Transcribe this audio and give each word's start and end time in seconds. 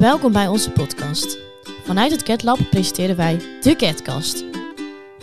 Welkom 0.00 0.32
bij 0.32 0.48
onze 0.48 0.70
podcast. 0.70 1.38
Vanuit 1.84 2.10
het 2.10 2.22
CatLab 2.22 2.58
presenteren 2.70 3.16
wij 3.16 3.36
de 3.60 3.76
CatCast. 3.76 4.44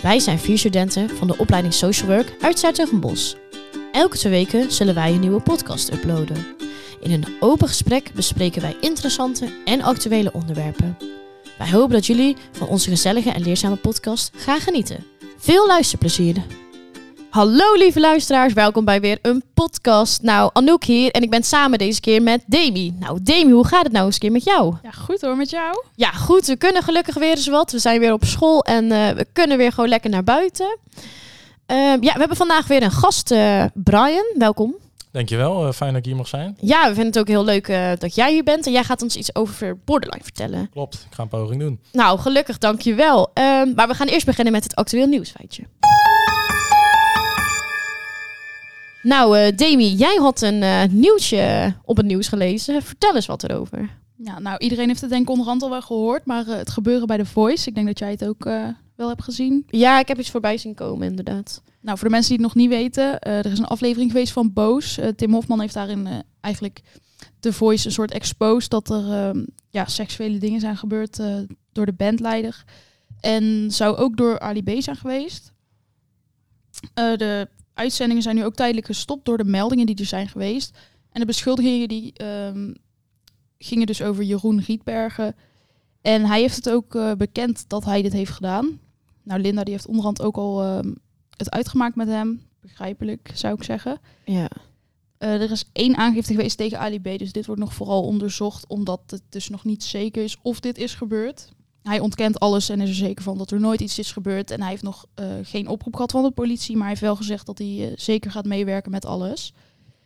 Wij 0.02 0.20
zijn 0.20 0.40
vier 0.40 0.58
studenten 0.58 1.10
van 1.10 1.28
de 1.28 1.38
opleiding 1.38 1.74
Social 1.74 2.08
Work 2.08 2.36
uit 2.42 2.60
Zuid-Bos. 2.60 3.36
Elke 3.92 4.18
twee 4.18 4.32
weken 4.32 4.72
zullen 4.72 4.96
wij 4.96 5.14
een 5.14 5.20
nieuwe 5.20 5.42
podcast 5.42 5.94
uploaden. 5.94 6.46
In 7.00 7.12
een 7.12 7.26
open 7.40 7.68
gesprek 7.68 8.12
bespreken 8.14 8.62
wij 8.62 8.78
interessante 8.82 9.54
en 9.66 9.82
actuele 9.82 10.34
onderwerpen. 10.34 10.98
Wij 11.58 11.72
hopen 11.72 11.94
dat 11.94 12.06
jullie 12.06 12.36
van 12.52 12.68
onze 12.68 12.90
gezellige 12.90 13.32
en 13.32 13.42
leerzame 13.42 13.76
podcast 13.76 14.32
gaan 14.36 14.60
genieten. 14.60 15.06
Veel 15.38 15.68
luisterplezier! 15.68 16.67
Hallo 17.38 17.74
lieve 17.74 18.00
luisteraars, 18.00 18.54
welkom 18.54 18.86
bij 18.86 19.02
weer 19.02 19.20
een 19.22 19.44
podcast. 19.54 20.22
Nou, 20.22 20.50
Anouk 20.54 20.84
hier 20.84 21.12
en 21.12 21.22
ik 21.22 21.30
ben 21.30 21.44
samen 21.44 21.80
deze 21.80 22.00
keer 22.00 22.22
met 22.22 22.44
Demi. 22.46 22.96
Nou 23.00 23.20
Demi, 23.22 23.52
hoe 23.52 23.68
gaat 23.68 23.84
het 23.84 23.92
nou 23.92 24.06
eens 24.06 24.14
een 24.14 24.22
keer 24.22 24.32
met 24.32 24.44
jou? 24.44 24.76
Ja, 24.84 24.92
goed 24.92 25.22
hoor, 25.22 25.38
met 25.38 25.50
jou? 25.50 25.84
Ja, 25.96 26.12
goed. 26.12 26.46
We 26.46 26.56
kunnen 26.56 26.84
gelukkig 26.84 27.16
weer 27.16 27.30
eens 27.30 27.48
wat. 27.48 27.72
We 27.72 27.80
zijn 27.80 28.00
weer 28.00 28.14
op 28.14 28.24
school 28.24 28.64
en 28.64 28.84
uh, 28.84 29.10
we 29.10 29.28
kunnen 29.34 29.58
weer 29.58 29.72
gewoon 29.72 29.90
lekker 29.90 30.10
naar 30.10 30.24
buiten. 30.24 30.78
Uh, 31.68 31.78
ja, 31.78 32.14
we 32.14 32.20
hebben 32.20 32.38
vandaag 32.38 32.68
weer 32.68 32.84
een 32.84 32.92
gast, 32.92 33.32
uh, 33.32 33.64
Brian. 33.74 34.26
Welkom. 34.38 34.76
Dankjewel, 35.12 35.74
fijn 35.74 35.90
dat 35.90 36.00
ik 36.00 36.06
hier 36.06 36.16
mag 36.16 36.28
zijn. 36.28 36.58
Ja, 36.60 36.82
we 36.82 36.94
vinden 36.94 37.06
het 37.06 37.20
ook 37.20 37.28
heel 37.28 37.46
leuk 37.46 38.00
dat 38.00 38.16
jij 38.16 38.32
hier 38.32 38.44
bent. 38.44 38.66
En 38.66 38.72
jij 38.72 38.84
gaat 38.84 39.02
ons 39.02 39.16
iets 39.16 39.36
over 39.36 39.78
Borderline 39.86 40.24
vertellen. 40.24 40.70
Klopt, 40.70 41.06
ik 41.10 41.16
ga 41.16 41.24
een 41.24 41.30
poging 41.30 41.60
doen. 41.60 41.80
Nou, 41.92 42.20
gelukkig, 42.20 42.58
dankjewel. 42.58 43.32
Um, 43.34 43.74
maar 43.76 43.88
we 43.88 43.94
gaan 43.94 44.08
eerst 44.08 44.26
beginnen 44.26 44.54
met 44.54 44.64
het 44.64 44.76
actueel 44.76 45.08
nieuwsfeitje. 45.08 45.64
Nou, 49.04 49.40
uh, 49.40 49.56
Demi, 49.56 49.94
jij 49.94 50.16
had 50.16 50.42
een 50.42 50.62
uh, 50.62 50.84
nieuwtje 50.90 51.74
op 51.84 51.98
het 51.98 52.06
nieuws 52.06 52.28
gelezen. 52.28 52.82
Vertel 52.82 53.16
eens 53.16 53.26
wat 53.26 53.44
erover. 53.44 53.90
Ja, 54.16 54.40
nou, 54.40 54.58
iedereen 54.58 54.88
heeft 54.88 55.02
het 55.02 55.10
denk 55.10 55.22
ik 55.22 55.30
onderhand 55.30 55.62
al 55.62 55.70
wel 55.70 55.82
gehoord, 55.82 56.26
maar 56.26 56.48
uh, 56.48 56.56
het 56.56 56.70
gebeuren 56.70 57.08
bij 57.08 57.18
The 57.18 57.26
Voice, 57.26 57.68
ik 57.68 57.76
denk 57.76 57.88
dat 57.88 58.00
jij 58.00 58.12
het 58.12 58.26
ook 58.26 58.44
wel 58.96 59.08
hebt 59.08 59.24
gezien. 59.24 59.66
Ja, 59.68 60.00
ik 60.00 60.08
heb 60.08 60.20
iets 60.20 60.32
voorbij 60.32 60.58
zien 60.58 60.74
komen, 60.74 61.08
inderdaad. 61.08 61.62
Nou, 61.82 61.98
voor 61.98 62.08
de 62.08 62.14
mensen 62.14 62.36
die 62.36 62.46
het 62.46 62.56
nog 62.56 62.64
niet 62.64 62.70
weten, 62.70 63.20
er 63.20 63.46
is 63.46 63.60
een 63.60 63.66
aflevering 63.66 64.12
geweest 64.12 64.34
van 64.34 64.54
Boos. 64.54 65.00
Tim 65.16 65.34
Hofman 65.34 65.60
heeft 65.60 65.74
daarin 65.74 66.08
eigenlijk 66.42 66.82
The 67.40 67.54
Voice 67.54 67.86
een 67.86 67.92
soort 67.92 68.12
exposed 68.12 68.70
dat 68.70 68.90
er 68.90 69.12
ehm, 69.12 69.46
ja, 69.70 69.86
seksuele 69.86 70.38
dingen 70.38 70.60
zijn 70.60 70.78
gebeurd 70.78 71.20
door 71.72 71.86
de 71.86 71.94
bandleider. 71.94 72.64
En 73.20 73.72
zou 73.72 73.96
ook 73.96 74.18
door 74.18 74.40
Ali 74.40 74.64
B 74.64 74.82
zijn 74.82 74.96
geweest. 74.96 75.54
de 76.94 77.48
uitzendingen 77.78 78.24
zijn 78.24 78.36
nu 78.36 78.46
ook 78.46 78.56
tijdelijk 78.56 78.86
gestopt 78.86 79.26
door 79.26 79.38
de 79.38 79.44
meldingen 79.44 79.86
die 79.86 79.96
er 79.96 80.06
zijn 80.06 80.28
geweest. 80.28 80.78
En 81.12 81.20
de 81.20 81.26
beschuldigingen 81.26 81.88
die 81.88 82.24
um, 82.24 82.76
gingen 83.58 83.86
dus 83.86 84.02
over 84.02 84.24
Jeroen 84.24 84.62
Rietbergen. 84.62 85.36
En 86.02 86.26
hij 86.26 86.40
heeft 86.40 86.56
het 86.56 86.70
ook 86.70 86.96
uh, 86.96 87.12
bekend 87.14 87.70
dat 87.70 87.86
hij 87.86 88.02
dit 88.02 88.14
heeft 88.14 88.32
gedaan. 88.32 88.80
Nou, 89.24 89.42
Linda 89.42 89.64
die 89.64 89.74
heeft 89.74 89.88
onderhand 89.88 90.22
ook 90.22 90.38
al 90.38 90.78
um, 90.78 90.96
het 91.38 91.52
uitgemaakt 91.52 91.96
met 91.96 92.08
hem. 92.08 92.42
Begrijpelijk, 92.62 93.32
zou 93.34 93.54
ik 93.54 93.64
zeggen. 93.64 94.00
Ja. 94.26 94.50
Uh, 95.20 95.42
er 95.42 95.52
is 95.52 95.70
één 95.74 95.96
aangifte 95.96 96.34
geweest 96.34 96.58
tegen 96.58 96.80
Ali 96.80 97.00
B. 97.00 97.20
Dus 97.20 97.32
dit 97.32 97.46
wordt 97.46 97.62
nog 97.62 97.74
vooral 97.74 98.04
onderzocht, 98.04 98.68
omdat 98.68 99.02
het 99.08 99.22
dus 99.30 99.50
nog 99.50 99.64
niet 99.64 99.84
zeker 99.84 100.24
is 100.24 100.38
of 100.42 100.60
dit 100.60 100.78
is 100.78 100.96
gebeurd. 100.96 101.50
Hij 101.88 102.00
ontkent 102.00 102.40
alles 102.40 102.70
en 102.70 102.82
is 102.82 102.90
er 102.90 102.96
zeker 102.96 103.24
van 103.24 103.38
dat 103.38 103.52
er 103.52 103.60
nooit 103.60 103.82
iets 103.82 104.00
is 104.00 104.12
gebeurd. 104.12 104.52
En 104.52 104.62
hij 104.62 104.70
heeft 104.70 104.84
nog 104.84 105.06
uh, 105.20 105.26
geen 105.44 105.68
oproep 105.68 105.96
gehad 105.96 106.12
van 106.12 106.24
de 106.24 106.32
politie, 106.32 106.74
maar 106.74 106.82
hij 106.82 106.90
heeft 106.90 107.02
wel 107.02 107.16
gezegd 107.16 107.46
dat 107.46 107.58
hij 107.58 107.68
uh, 107.68 107.88
zeker 107.96 108.32
gaat 108.32 108.46
meewerken 108.46 108.92
met 108.92 109.06
alles. 109.06 109.54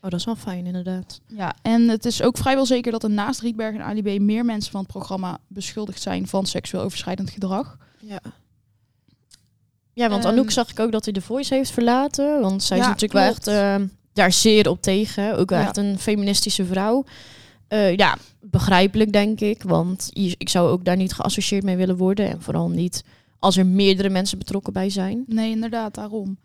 Oh, 0.02 0.09
dat 0.09 0.20
is 0.20 0.26
wel 0.26 0.36
fijn 0.36 0.66
inderdaad. 0.66 1.20
Ja, 1.28 1.56
en 1.62 1.88
het 1.88 2.06
is 2.06 2.22
ook 2.22 2.38
vrijwel 2.38 2.66
zeker 2.66 2.92
dat 2.92 3.04
er 3.04 3.09
naast 3.09 3.42
Rietberg 3.42 3.76
en 3.76 3.84
Ali 3.84 4.02
B 4.02 4.22
meer 4.22 4.46
mensen 4.46 4.72
van 4.72 4.81
het 4.81 4.90
programma 4.90 5.38
beschuldigd 5.47 6.02
zijn 6.02 6.28
van 6.28 6.46
seksueel 6.46 6.84
overschrijdend 6.84 7.30
gedrag. 7.30 7.78
Ja. 8.00 8.19
Ja, 9.94 10.09
want 10.09 10.24
um, 10.25 10.31
Anouk 10.31 10.52
zag 10.52 10.69
ik 10.69 10.80
ook 10.80 10.92
dat 10.92 11.03
hij 11.03 11.13
de 11.13 11.22
Voice 11.22 11.53
heeft 11.53 11.72
verlaten. 11.72 12.42
Want 12.42 12.63
zij 12.63 12.78
ja, 12.78 12.84
is 12.84 12.90
natuurlijk 12.90 13.25
klopt. 13.25 13.46
wel 13.46 13.56
echt 13.56 13.81
uh, 13.81 13.88
daar 14.13 14.31
zeer 14.31 14.69
op 14.69 14.81
tegen. 14.81 15.38
Ook 15.38 15.50
wel 15.50 15.59
Ja. 15.59 15.66
echt 15.66 15.78
een 15.78 16.00
feministische 16.00 16.66
vrouw. 16.66 17.03
Uh, 17.74 17.96
ja, 17.96 18.18
begrijpelijk 18.42 19.12
denk 19.14 19.40
ik. 19.40 19.64
Want 19.64 20.09
ik 20.14 20.50
zou 20.50 20.70
ook 20.70 20.86
daar 20.86 20.98
niet 20.98 21.14
geassocieerd 21.14 21.64
mee 21.64 21.76
willen 21.76 21.98
worden. 21.98 22.30
En 22.30 22.42
vooral 22.42 22.70
niet 22.70 23.04
als 23.40 23.58
er 23.58 23.66
meerdere 23.66 24.09
mensen 24.09 24.38
betrokken 24.38 24.74
bij 24.74 24.90
zijn. 24.90 25.24
Nee, 25.28 25.52
inderdaad, 25.52 25.94
daarom. 25.96 26.38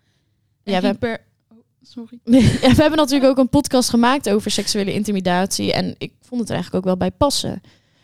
En 0.63 0.73
Ja, 0.73 0.81
we- 0.81 0.87
Rietber- 0.87 1.21
oh, 1.53 1.59
sorry. 1.83 2.19
ja, 2.63 2.75
we 2.75 2.81
hebben 2.83 2.97
natuurlijk 2.99 3.31
ook 3.31 3.39
een 3.39 3.49
podcast 3.49 3.89
gemaakt 3.91 4.29
over 4.31 4.51
seksuele 4.51 4.93
intimidatie. 4.95 5.73
En 5.73 5.95
ik 5.99 6.13
vond 6.21 6.41
het 6.41 6.49
er 6.51 6.55
eigenlijk 6.55 6.85
ook 6.87 6.91
wel 6.99 7.09
bij 7.09 7.17
passen. 7.17 7.61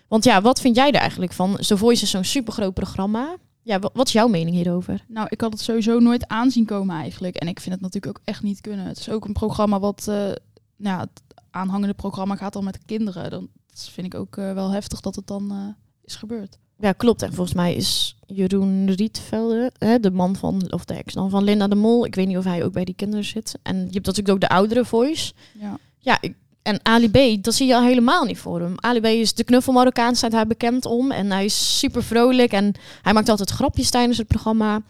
Want 0.09 0.25
ja, 0.25 0.41
wat 0.41 0.61
vind 0.61 0.77
jij 0.77 0.89
er 0.93 1.01
eigenlijk 1.01 1.33
van? 1.33 1.57
The 1.57 1.77
Voice 1.77 2.03
is 2.03 2.11
zo'n 2.11 2.25
supergroot 2.25 2.75
programma. 2.75 3.37
Ja, 3.63 3.79
wa- 3.79 3.91
wat 3.93 4.07
is 4.07 4.13
jouw 4.13 4.29
mening 4.29 4.57
hierover? 4.57 5.05
Nou, 5.09 5.27
ik 5.31 5.41
had 5.41 5.53
het 5.53 5.61
sowieso 5.61 5.99
nooit 5.99 6.29
aanzien 6.29 6.65
komen 6.65 6.97
eigenlijk. 6.97 7.37
En 7.37 7.49
ik 7.49 7.61
vind 7.61 7.75
het 7.75 7.85
natuurlijk 7.85 8.19
ook 8.19 8.25
echt 8.25 8.43
niet 8.43 8.61
kunnen. 8.61 8.87
Het 8.87 8.99
is 8.99 9.09
ook 9.11 9.25
een 9.25 9.33
programma 9.33 9.81
wat... 9.81 10.07
eh, 10.09 10.31
nou, 10.77 11.01
het 11.01 11.23
aanhangende 11.51 11.95
programma 11.95 12.37
gaat 12.37 12.53
dan 12.53 12.65
met 12.65 12.79
kinderen. 12.87 13.31
Dan 13.31 13.49
dat 13.71 13.89
vind 13.93 14.07
ik 14.07 14.15
ook 14.15 14.37
eh, 14.37 14.53
wel 14.53 14.71
heftig 14.71 15.01
dat 15.01 15.15
het 15.15 15.27
dan 15.27 15.51
eh, 15.51 15.57
is 16.05 16.17
gebeurd. 16.17 16.59
Ja, 16.79 16.93
klopt. 16.93 17.23
En 17.23 17.33
volgens 17.33 17.57
mij 17.57 17.75
is 17.75 18.17
Jeroen 18.27 18.91
Rietvelde, 18.91 19.73
hè, 19.79 20.01
de 20.01 20.11
man 20.11 20.37
van, 20.37 20.73
of 20.73 20.85
de 20.85 20.95
ex 20.95 21.15
dan 21.15 21.31
van 21.31 21.45
Linda 21.45 21.69
de 21.69 21.75
Mol. 21.75 22.05
Ik 22.07 22.15
weet 22.15 22.27
niet 22.27 22.37
of 22.37 22.45
hij 22.45 22.65
ook 22.65 22.73
bij 22.73 22.85
die 22.85 22.95
kinderen 22.95 23.25
zit. 23.25 23.59
En 23.63 23.77
je 23.77 23.83
hebt 23.93 24.07
natuurlijk 24.07 24.29
ook 24.35 24.41
de 24.41 24.49
oudere 24.49 24.85
voice. 24.85 25.33
Ja. 25.61 25.79
Ja, 25.99 26.19
ik- 26.21 26.35
en 26.63 26.79
Ali 26.83 27.11
B, 27.11 27.45
dat 27.45 27.55
zie 27.55 27.67
je 27.67 27.75
al 27.75 27.83
helemaal 27.83 28.25
niet 28.25 28.39
voor 28.39 28.61
hem. 28.61 28.75
Ali 28.77 29.01
B 29.01 29.05
is 29.07 29.35
de 29.35 29.45
knuffel 29.45 29.73
Marokkaan, 29.73 30.17
staat 30.17 30.33
hij 30.33 30.47
bekend 30.47 30.87
om. 30.87 31.11
En 31.11 31.31
hij 31.31 31.45
is 31.45 31.79
super 31.79 32.03
vrolijk 32.03 32.53
en 32.53 32.73
hij 33.03 33.13
maakt 33.13 33.29
altijd 33.29 33.51
grapjes 33.51 33.91
tijdens 33.91 34.19
het 34.19 34.27
programma. 34.27 34.83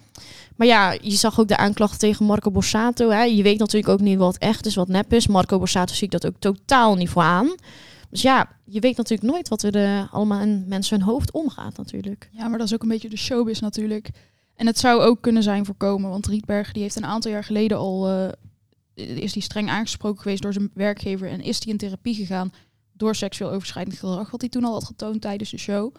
Maar 0.62 0.70
ja, 0.70 0.96
je 1.00 1.16
zag 1.16 1.40
ook 1.40 1.48
de 1.48 1.56
aanklacht 1.56 1.98
tegen 1.98 2.26
Marco 2.26 2.50
Borsato. 2.50 3.10
Hè. 3.10 3.22
Je 3.22 3.42
weet 3.42 3.58
natuurlijk 3.58 3.92
ook 3.92 4.00
niet 4.00 4.18
wat 4.18 4.36
echt 4.36 4.66
is, 4.66 4.74
wat 4.74 4.88
nep 4.88 5.12
is. 5.12 5.26
Marco 5.26 5.58
Borsato 5.58 5.94
zie 5.94 6.04
ik 6.04 6.10
dat 6.10 6.26
ook 6.26 6.34
totaal 6.38 6.94
niet 6.94 7.08
voor 7.08 7.22
aan. 7.22 7.54
Dus 8.10 8.22
ja, 8.22 8.48
je 8.64 8.80
weet 8.80 8.96
natuurlijk 8.96 9.30
nooit 9.32 9.48
wat 9.48 9.62
er 9.62 9.76
eh, 9.76 10.12
allemaal 10.12 10.40
in 10.40 10.64
mensen 10.68 10.98
hun 10.98 11.06
hoofd 11.06 11.32
omgaat 11.32 11.76
natuurlijk. 11.76 12.28
ja, 12.32 12.48
maar 12.48 12.58
dat 12.58 12.66
is 12.66 12.74
ook 12.74 12.82
een 12.82 12.88
beetje 12.88 13.08
de 13.08 13.16
showbiz 13.16 13.60
natuurlijk. 13.60 14.10
En 14.56 14.66
het 14.66 14.78
zou 14.78 15.00
ook 15.00 15.22
kunnen 15.22 15.42
zijn 15.42 15.64
voorkomen. 15.64 16.10
Want 16.10 16.26
Rietberg 16.26 16.72
die 16.72 16.82
heeft 16.82 16.96
een 16.96 17.06
aantal 17.06 17.30
jaar 17.30 17.44
geleden 17.44 17.78
al... 17.78 18.08
eh, 18.08 19.16
is 19.16 19.32
die 19.32 19.42
streng 19.42 19.68
aangesproken 19.68 20.22
geweest 20.22 20.42
door 20.42 20.52
zijn 20.52 20.70
werkgever... 20.74 21.28
en 21.28 21.40
is 21.40 21.60
die 21.60 21.72
in 21.72 21.78
therapie 21.78 22.14
gegaan 22.14 22.52
door 22.92 23.14
seksueel 23.14 23.50
overschrijdend 23.50 23.98
gedrag... 23.98 24.30
wat 24.30 24.40
hij 24.40 24.50
toen 24.50 24.64
al 24.64 24.72
had 24.72 24.84
getoond 24.84 25.20
tijdens 25.20 25.50
de 25.50 25.58
show. 25.58 25.94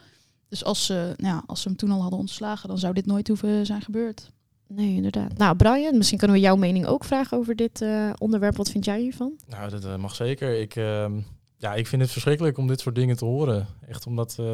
Dus 0.48 0.64
als 0.64 0.86
ze, 0.86 1.14
nou 1.16 1.34
ja, 1.34 1.42
als 1.46 1.62
ze 1.62 1.68
hem 1.68 1.76
toen 1.76 1.90
al 1.90 2.00
hadden 2.00 2.18
ontslagen... 2.18 2.68
dan 2.68 2.78
zou 2.78 2.94
dit 2.94 3.06
nooit 3.06 3.28
hoeven 3.28 3.66
zijn 3.66 3.82
gebeurd. 3.82 4.32
Nee, 4.66 4.94
inderdaad. 4.94 5.38
Nou, 5.38 5.56
Brian, 5.56 5.96
misschien 5.96 6.18
kunnen 6.18 6.36
we 6.36 6.42
jouw 6.42 6.56
mening 6.56 6.86
ook 6.86 7.04
vragen 7.04 7.38
over 7.38 7.56
dit 7.56 7.82
eh, 7.82 8.10
onderwerp. 8.18 8.56
Wat 8.56 8.70
vind 8.70 8.84
jij 8.84 9.00
hiervan? 9.00 9.32
Nou, 9.48 9.70
dat 9.70 9.84
eh, 9.84 9.96
mag 9.96 10.14
zeker. 10.14 10.60
Ik, 10.60 10.76
ehm, 10.76 11.20
ja, 11.56 11.74
ik 11.74 11.86
vind 11.86 12.02
het 12.02 12.10
verschrikkelijk 12.10 12.58
om 12.58 12.66
dit 12.66 12.80
soort 12.80 12.94
dingen 12.94 13.16
te 13.16 13.24
horen. 13.24 13.66
Echt 13.88 14.06
omdat, 14.06 14.36
eh, 14.38 14.46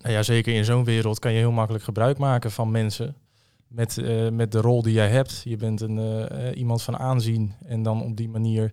nou 0.00 0.14
ja, 0.14 0.22
zeker 0.22 0.54
in 0.54 0.64
zo'n 0.64 0.84
wereld 0.84 1.18
kan 1.18 1.32
je 1.32 1.38
heel 1.38 1.52
makkelijk 1.52 1.84
gebruik 1.84 2.18
maken 2.18 2.50
van 2.50 2.70
mensen. 2.70 3.16
Met, 3.68 3.96
met 4.32 4.52
de 4.52 4.60
rol 4.60 4.82
die 4.82 4.92
jij 4.92 5.08
hebt. 5.08 5.42
Je 5.44 5.56
bent 5.56 5.80
een, 5.80 6.54
iemand 6.54 6.82
van 6.82 6.98
aanzien. 6.98 7.52
En 7.64 7.82
dan 7.82 8.02
op 8.02 8.16
die 8.16 8.28
manier, 8.28 8.72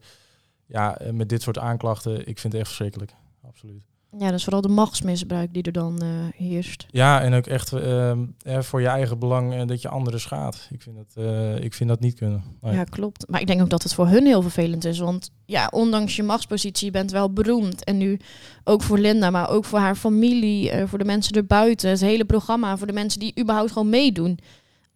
ja, 0.66 0.98
met 1.12 1.30
dit 1.30 1.42
soort 1.42 1.58
aanklachten. 1.58 2.20
Ik 2.28 2.40
vind 2.40 2.54
het 2.54 2.62
echt 2.62 2.68
verschrikkelijk. 2.68 3.14
Absoluut. 3.48 3.89
Ja, 4.18 4.26
dat 4.26 4.34
is 4.34 4.44
vooral 4.44 4.62
de 4.62 4.68
machtsmisbruik 4.68 5.54
die 5.54 5.64
er 5.64 5.72
dan 5.72 6.02
eh, 6.02 6.10
heerst. 6.36 6.86
Ja, 6.90 7.22
en 7.22 7.34
ook 7.34 7.48
echt 7.48 7.74
ehm, 7.74 8.26
eh, 8.44 8.62
voor 8.62 8.82
je 8.82 8.88
eigen 8.88 9.20
belang 9.20 9.54
eh, 9.54 9.68
dat 9.68 9.82
je 9.82 9.90
anderen 9.90 10.20
schaadt. 10.20 10.68
Ik 10.72 10.82
vind 10.82 10.96
dat, 10.96 11.26
eh, 11.26 11.64
ik 11.64 11.74
vind 11.74 11.90
dat 11.90 12.00
niet 12.00 12.16
kunnen. 12.16 12.44
Nee. 12.62 12.74
Ja, 12.74 12.84
klopt. 12.84 13.30
Maar 13.30 13.42
ik 13.42 13.48
denk 13.48 13.62
ook 13.62 13.70
dat 13.70 13.84
het 13.84 13.94
voor 13.94 14.08
hun 14.08 14.26
heel 14.26 14.42
vervelend 14.42 14.86
is. 14.86 15.00
Want 15.00 15.32
ja, 15.46 15.68
ondanks 15.72 16.16
je 16.16 16.24
machtspositie, 16.24 16.86
je 16.86 16.92
bent 16.92 17.12
wel 17.12 17.34
beroemd. 17.34 17.84
En 17.84 17.98
nu 17.98 18.20
ook 18.64 18.82
voor 18.82 18.98
Linda, 18.98 19.30
maar 19.30 19.50
ook 19.50 19.66
voor 19.66 19.80
haar 19.80 19.96
familie, 19.96 20.88
voor 20.88 20.98
de 20.98 21.06
mensen 21.06 21.36
erbuiten. 21.36 21.90
Het 21.90 22.02
hele 22.02 22.26
programma, 22.26 22.78
voor 22.78 22.88
de 22.88 22.94
mensen 22.94 23.20
die 23.20 23.40
überhaupt 23.40 23.72
gewoon 23.72 23.90
meedoen. 23.90 24.40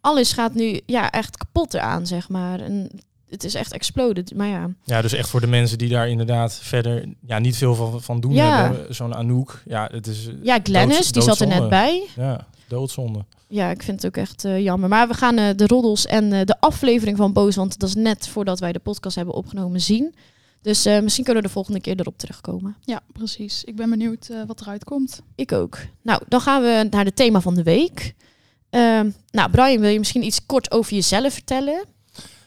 Alles 0.00 0.32
gaat 0.32 0.54
nu 0.54 0.80
ja, 0.86 1.10
echt 1.10 1.36
kapot 1.36 1.74
eraan, 1.74 2.06
zeg 2.06 2.28
maar. 2.28 2.60
En 2.60 2.90
het 3.34 3.44
is 3.44 3.54
echt 3.54 3.72
exploded. 3.72 4.34
Maar 4.34 4.46
ja, 4.48 4.70
Ja, 4.84 5.02
dus 5.02 5.12
echt 5.12 5.28
voor 5.28 5.40
de 5.40 5.46
mensen 5.46 5.78
die 5.78 5.88
daar 5.88 6.08
inderdaad 6.08 6.54
verder 6.62 7.08
ja, 7.26 7.38
niet 7.38 7.56
veel 7.56 7.74
van, 7.74 8.02
van 8.02 8.20
doen 8.20 8.32
Ja. 8.32 8.62
hebben. 8.62 8.94
Zo'n 8.94 9.14
Anouk, 9.14 9.62
ja, 9.66 9.88
het 9.92 10.06
is 10.06 10.26
eh, 10.26 10.32
ja 10.42 10.58
Glennis, 10.62 11.12
die 11.12 11.22
zat 11.22 11.40
er 11.40 11.46
net 11.46 11.68
bij. 11.68 12.06
ja, 12.16 12.46
doodzonde. 12.68 13.24
Ja, 13.48 13.70
ik 13.70 13.82
vind 13.82 14.02
het 14.02 14.06
ook 14.06 14.16
echt 14.22 14.44
eh, 14.44 14.60
jammer. 14.62 14.88
Maar 14.88 15.08
we 15.08 15.14
gaan 15.14 15.38
eh, 15.38 15.48
de 15.56 15.66
roddels 15.66 16.06
en 16.06 16.32
eh, 16.32 16.44
de 16.44 16.60
aflevering 16.60 17.16
van 17.16 17.32
Boos, 17.32 17.56
want 17.56 17.78
dat 17.78 17.88
is 17.88 17.94
net 17.94 18.28
voordat 18.28 18.60
wij 18.60 18.72
de 18.72 18.78
podcast 18.78 19.16
hebben 19.16 19.34
opgenomen, 19.34 19.80
zien. 19.80 20.14
Dus 20.62 20.84
eh, 20.86 21.00
misschien 21.00 21.24
kunnen 21.24 21.42
we 21.42 21.48
de 21.48 21.54
volgende 21.54 21.80
keer 21.80 22.00
erop 22.00 22.18
terugkomen. 22.18 22.76
Ja, 22.80 23.00
precies. 23.12 23.64
Ik 23.64 23.76
ben 23.76 23.90
benieuwd 23.90 24.28
eh, 24.28 24.36
wat 24.46 24.60
eruit 24.60 24.84
komt. 24.84 25.20
Ik 25.34 25.52
ook. 25.52 25.78
Nou, 26.02 26.22
dan 26.28 26.40
gaan 26.40 26.62
we 26.62 26.86
naar 26.90 27.04
het 27.04 27.16
thema 27.16 27.40
van 27.40 27.54
de 27.54 27.62
week. 27.62 28.14
Ehm, 28.70 29.10
nou, 29.30 29.50
Brian, 29.50 29.80
wil 29.80 29.90
je 29.90 29.98
misschien 29.98 30.24
iets 30.24 30.46
kort 30.46 30.70
over 30.70 30.94
jezelf 30.94 31.32
vertellen? 31.32 31.84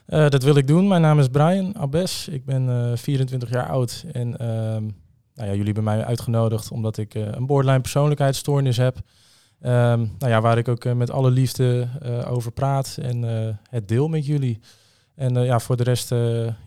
Eh, 0.07 0.30
dat 0.30 0.44
wil 0.44 0.56
ik 0.56 0.68
doen. 0.68 0.88
Mijn 0.88 1.01
naam 1.01 1.19
is 1.19 1.27
Brian 1.27 1.77
Abes. 1.77 2.27
Ik 2.27 2.45
ben 2.45 2.69
eh, 2.69 2.98
24 2.98 3.50
jaar 3.50 3.68
oud 3.69 4.06
en 4.12 4.38
ehm, 4.38 4.83
nou 5.33 5.50
ja, 5.50 5.51
jullie 5.51 5.65
hebben 5.65 5.83
mij 5.83 6.06
uitgenodigd 6.06 6.71
omdat 6.71 6.98
ik 6.98 7.13
een 7.13 7.45
borderline 7.45 7.81
persoonlijkheidsstoornis 7.81 8.77
heb. 8.77 8.98
Ehm, 9.62 10.00
nou 10.00 10.31
ja, 10.31 10.42
waar 10.42 10.57
ik 10.57 10.68
ook 10.68 10.94
met 10.94 11.12
alle 11.12 11.31
liefde 11.31 11.88
over 12.27 12.51
praat 12.51 12.98
en 13.01 13.21
het 13.69 13.88
deel 13.88 14.07
met 14.07 14.25
jullie. 14.25 14.59
En 15.15 15.33
ja, 15.33 15.59
voor 15.59 15.77
de 15.77 15.83
rest 15.83 16.10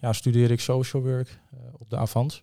ja, 0.00 0.12
studeer 0.12 0.50
ik 0.50 0.60
social 0.60 1.02
work 1.02 1.40
op 1.78 1.90
de 1.90 1.96
Avans. 1.96 2.42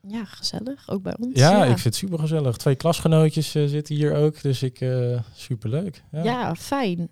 Ja, 0.00 0.24
gezellig. 0.24 0.88
Ook 0.88 1.02
bij 1.02 1.16
ons. 1.18 1.38
Ja, 1.38 1.60
ik 1.60 1.70
vind 1.70 1.84
het 1.84 1.94
super 1.94 2.18
gezellig. 2.18 2.56
Twee 2.56 2.74
klasgenootjes 2.74 3.50
zitten 3.50 3.94
hier 3.94 4.14
ook, 4.14 4.42
dus 4.42 4.62
ik 4.62 4.84
super 5.34 5.70
leuk. 5.70 6.02
Ja. 6.10 6.22
ja, 6.22 6.54
fijn. 6.54 7.08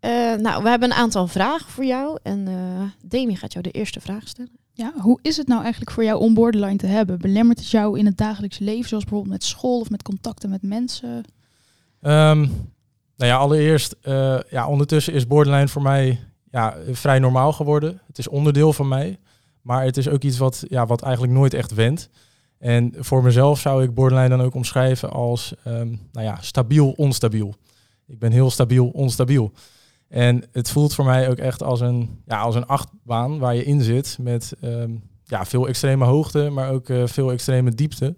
Uh, 0.00 0.34
nou, 0.34 0.62
we 0.62 0.68
hebben 0.68 0.90
een 0.90 0.96
aantal 0.96 1.26
vragen 1.26 1.70
voor 1.70 1.84
jou. 1.84 2.18
En 2.22 2.46
uh, 2.48 2.82
Demi 3.04 3.36
gaat 3.36 3.52
jou 3.52 3.64
de 3.64 3.70
eerste 3.70 4.00
vraag 4.00 4.28
stellen. 4.28 4.58
Ja, 4.72 4.92
hoe 4.96 5.18
is 5.22 5.36
het 5.36 5.46
nou 5.46 5.62
eigenlijk 5.62 5.90
voor 5.90 6.04
jou 6.04 6.20
om 6.20 6.34
borderline 6.34 6.76
te 6.76 6.86
hebben? 6.86 7.18
Belemmert 7.18 7.58
het 7.58 7.70
jou 7.70 7.98
in 7.98 8.06
het 8.06 8.16
dagelijks 8.16 8.58
leven, 8.58 8.88
zoals 8.88 9.04
bijvoorbeeld 9.04 9.32
met 9.32 9.44
school 9.44 9.80
of 9.80 9.90
met 9.90 10.02
contacten 10.02 10.50
met 10.50 10.62
mensen? 10.62 11.08
Um, 12.00 12.40
nou 13.16 13.30
ja, 13.30 13.36
allereerst, 13.36 13.96
uh, 14.02 14.38
ja, 14.50 14.68
ondertussen 14.68 15.12
is 15.12 15.26
borderline 15.26 15.68
voor 15.68 15.82
mij 15.82 16.20
ja, 16.50 16.76
vrij 16.90 17.18
normaal 17.18 17.52
geworden. 17.52 18.00
Het 18.06 18.18
is 18.18 18.28
onderdeel 18.28 18.72
van 18.72 18.88
mij. 18.88 19.18
Maar 19.62 19.84
het 19.84 19.96
is 19.96 20.08
ook 20.08 20.22
iets 20.22 20.38
wat, 20.38 20.64
ja, 20.68 20.86
wat 20.86 21.02
eigenlijk 21.02 21.32
nooit 21.32 21.54
echt 21.54 21.74
wendt. 21.74 22.08
En 22.58 22.94
voor 22.98 23.22
mezelf 23.22 23.60
zou 23.60 23.82
ik 23.82 23.94
borderline 23.94 24.28
dan 24.28 24.40
ook 24.40 24.54
omschrijven 24.54 25.10
als 25.10 25.54
um, 25.66 26.00
nou 26.12 26.26
ja, 26.26 26.38
stabiel, 26.40 26.90
onstabiel. 26.90 27.54
Ik 28.06 28.18
ben 28.18 28.32
heel 28.32 28.50
stabiel, 28.50 28.88
onstabiel. 28.88 29.52
En 30.08 30.44
het 30.52 30.70
voelt 30.70 30.94
voor 30.94 31.04
mij 31.04 31.30
ook 31.30 31.38
echt 31.38 31.62
als 31.62 31.80
een, 31.80 32.22
ja, 32.26 32.40
als 32.40 32.54
een 32.54 32.66
achtbaan 32.66 33.38
waar 33.38 33.54
je 33.54 33.64
in 33.64 33.82
zit 33.82 34.16
met 34.20 34.52
ehm, 34.60 34.92
ja, 35.24 35.44
veel 35.44 35.68
extreme 35.68 36.04
hoogte, 36.04 36.50
maar 36.50 36.70
ook 36.70 36.88
uh, 36.88 37.06
veel 37.06 37.32
extreme 37.32 37.70
diepte. 37.70 38.16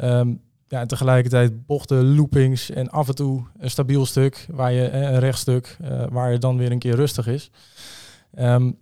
Um, 0.00 0.40
ja, 0.68 0.80
en 0.80 0.86
tegelijkertijd 0.86 1.66
bochten, 1.66 2.14
loopings 2.14 2.70
en 2.70 2.90
af 2.90 3.08
en 3.08 3.14
toe 3.14 3.44
een 3.58 3.70
stabiel 3.70 4.06
stuk, 4.06 4.46
waar 4.50 4.72
je, 4.72 4.86
eh, 4.86 5.00
een 5.00 5.18
rechtstuk, 5.18 5.76
uh, 5.82 6.04
waar 6.10 6.32
je 6.32 6.38
dan 6.38 6.56
weer 6.56 6.70
een 6.70 6.78
keer 6.78 6.94
rustig 6.94 7.26
is. 7.26 7.50
Um, 8.38 8.78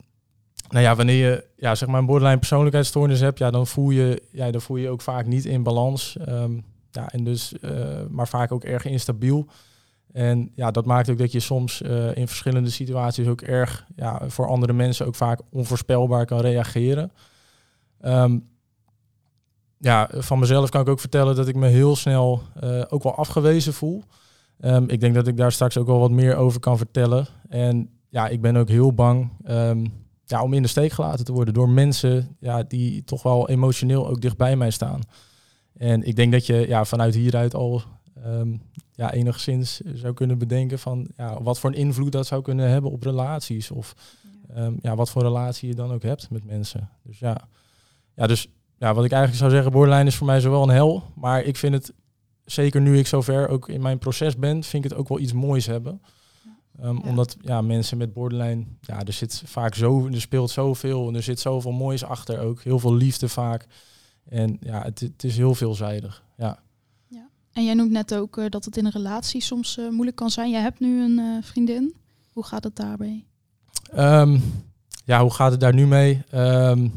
nou 0.69 0.85
ja, 0.85 0.95
wanneer 0.95 1.31
je 1.31 1.45
ja, 1.57 1.75
zeg 1.75 1.89
maar 1.89 2.01
een 2.01 2.07
borderline 2.07 2.39
persoonlijkheidsstoornis 2.39 3.21
hebt, 3.21 3.39
ja, 3.39 3.51
dan, 3.51 3.67
voel 3.67 3.91
je, 3.91 4.23
ja, 4.33 4.51
dan 4.51 4.61
voel 4.61 4.77
je 4.77 4.89
ook 4.89 5.01
vaak 5.01 5.27
niet 5.27 5.45
in 5.45 5.63
balans. 5.63 6.17
ja, 6.91 7.09
en 7.11 7.25
dus, 7.25 7.55
maar 8.09 8.29
vaak 8.29 8.53
ook 8.53 8.65
erg 8.65 8.85
instabiel. 8.85 9.49
En 10.15 10.51
ja, 10.55 10.71
dat 10.71 10.85
maakt 10.85 11.11
ook 11.11 11.19
dat 11.19 11.33
je 11.33 11.41
soms 11.41 11.83
uh, 11.83 12.17
in 12.17 12.29
verschillende 12.29 12.71
situaties 12.71 13.27
ook 13.27 13.41
erg 13.41 13.87
ja, 13.97 14.23
voor 14.27 14.49
andere 14.49 14.73
mensen 14.73 15.07
ook 15.07 15.15
vaak 15.15 15.41
onvoorspelbaar 15.51 16.27
kan 16.27 16.41
reageren. 16.41 17.13
Um, 18.03 18.49
ja, 19.79 20.11
van 20.13 20.39
mezelf 20.39 20.69
kan 20.69 20.81
ik 20.81 20.89
ook 20.89 21.01
vertellen 21.01 21.37
dat 21.37 21.49
ik 21.49 21.55
me 21.55 21.67
heel 21.67 21.97
snel 21.97 22.43
uh, 22.65 22.83
ook 22.89 23.03
wel 23.03 23.15
afgewezen 23.15 23.73
voel. 23.73 24.03
Um, 24.61 24.89
ik 24.89 25.01
denk 25.01 25.15
dat 25.15 25.27
ik 25.27 25.37
daar 25.37 25.53
straks 25.53 25.79
ook 25.79 25.87
wel 25.87 25.99
wat 25.99 26.11
meer 26.11 26.37
over 26.37 26.61
kan 26.61 26.77
vertellen. 26.77 27.27
En 27.49 27.91
ja, 28.09 28.29
ik 28.29 28.41
ben 28.41 28.57
ook 28.57 28.69
heel 28.69 28.93
bang 28.93 29.31
um, 29.47 29.93
ja, 30.25 30.43
om 30.43 30.53
in 30.53 30.63
de 30.63 30.69
steek 30.69 30.93
gelaten 30.93 31.25
te 31.25 31.33
worden 31.33 31.55
door 31.55 31.69
mensen 31.69 32.37
ja, 32.41 32.63
die 32.63 33.05
toch 33.05 33.23
wel 33.23 33.49
emotioneel 33.49 34.09
ook 34.09 34.21
dicht 34.21 34.37
bij 34.37 34.57
mij 34.57 34.71
staan. 34.71 35.01
En 35.77 36.03
ik 36.03 36.17
denk 36.17 36.33
dat 36.33 36.47
je 36.47 36.69
ja, 36.69 36.85
vanuit 36.85 37.15
hieruit 37.15 37.55
al 37.55 37.83
ja, 38.95 39.13
enigszins 39.13 39.81
zou 39.95 40.15
kunnen 40.15 40.39
bedenken 40.39 40.79
van 40.79 41.09
ja, 41.17 41.43
wat 41.43 41.59
voor 41.59 41.71
een 41.71 41.77
invloed 41.77 42.13
dat 42.13 42.27
zou 42.27 42.43
kunnen 42.43 42.69
hebben 42.69 42.91
op 42.91 43.03
relaties. 43.03 43.71
Of 43.71 43.95
ja. 44.55 44.65
Um, 44.65 44.79
ja, 44.83 44.95
wat 44.95 45.11
voor 45.11 45.23
relatie 45.23 45.69
je 45.69 45.75
dan 45.75 45.93
ook 45.93 46.03
hebt 46.03 46.31
met 46.31 46.45
mensen. 46.45 46.91
Dus 47.03 47.19
ja, 47.19 47.49
ja, 48.15 48.27
dus 48.27 48.49
ja, 48.79 48.95
wat 48.95 49.05
ik 49.05 49.11
eigenlijk 49.11 49.41
zou 49.41 49.51
zeggen, 49.51 49.73
borderline 49.73 50.07
is 50.07 50.17
voor 50.17 50.27
mij 50.27 50.41
zowel 50.41 50.63
een 50.63 50.69
hel, 50.69 51.03
maar 51.15 51.43
ik 51.43 51.57
vind 51.57 51.75
het, 51.75 51.93
zeker 52.45 52.81
nu 52.81 52.99
ik 52.99 53.07
zover 53.07 53.49
ook 53.49 53.69
in 53.69 53.83
mijn 53.83 53.99
proces 53.99 54.37
ben, 54.37 54.63
vind 54.63 54.85
ik 54.85 54.91
het 54.91 54.99
ook 54.99 55.09
wel 55.09 55.19
iets 55.19 55.33
moois 55.33 55.67
hebben. 55.67 56.03
Um, 56.83 57.01
ja. 57.03 57.09
Omdat 57.09 57.37
ja, 57.41 57.61
mensen 57.61 57.99
met 57.99 58.13
borderline, 58.13 58.65
ja, 58.81 59.05
er 59.05 59.13
zit 59.13 59.43
vaak 59.45 59.75
zo, 59.75 60.07
er 60.07 60.21
speelt 60.21 60.51
zoveel 60.51 61.09
en 61.09 61.15
er 61.15 61.23
zit 61.23 61.41
zoveel 61.41 61.73
moois 61.73 62.05
achter 62.05 62.41
ook. 62.41 62.63
Heel 62.63 62.79
veel 62.79 62.95
liefde 62.95 63.29
vaak. 63.29 63.67
En 64.29 64.57
ja, 64.61 64.83
het, 64.83 65.01
het 65.01 65.25
is 65.25 65.37
heel 65.37 65.55
veelzijdig. 65.55 66.24
En 67.55 67.65
jij 67.65 67.75
noemt 67.75 67.91
net 67.91 68.15
ook 68.15 68.37
uh, 68.37 68.45
dat 68.49 68.65
het 68.65 68.77
in 68.77 68.85
een 68.85 68.93
relatie 68.93 69.43
soms 69.43 69.77
uh, 69.79 69.91
moeilijk 69.91 70.17
kan 70.17 70.31
zijn. 70.31 70.51
Jij 70.51 70.61
hebt 70.61 70.81
nu 70.81 71.03
een 71.03 71.19
uh, 71.19 71.43
vriendin. 71.43 71.95
Hoe 72.33 72.45
gaat 72.45 72.65
het 72.65 72.77
daarbij? 72.77 73.25
Um, 73.99 74.43
ja, 75.05 75.21
hoe 75.21 75.33
gaat 75.33 75.51
het 75.51 75.61
daar 75.61 75.75
nu 75.75 75.87
mee? 75.87 76.23
Um, 76.35 76.93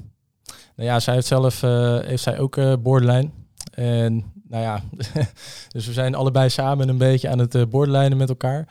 nou 0.75 0.89
ja, 0.89 0.99
zij 0.99 1.13
heeft 1.13 1.27
zelf 1.27 1.61
heeft 2.05 2.23
zij 2.23 2.39
ook 2.39 2.81
borderline. 2.83 3.29
En 3.71 4.23
nou 4.47 4.63
ja, 4.63 4.83
dus 5.73 5.85
we 5.85 5.93
zijn 5.93 6.15
allebei 6.15 6.49
samen 6.49 6.89
een 6.89 6.97
beetje 6.97 7.29
aan 7.29 7.39
het 7.39 7.69
borderlijnen 7.69 8.17
met 8.17 8.29
elkaar. 8.29 8.67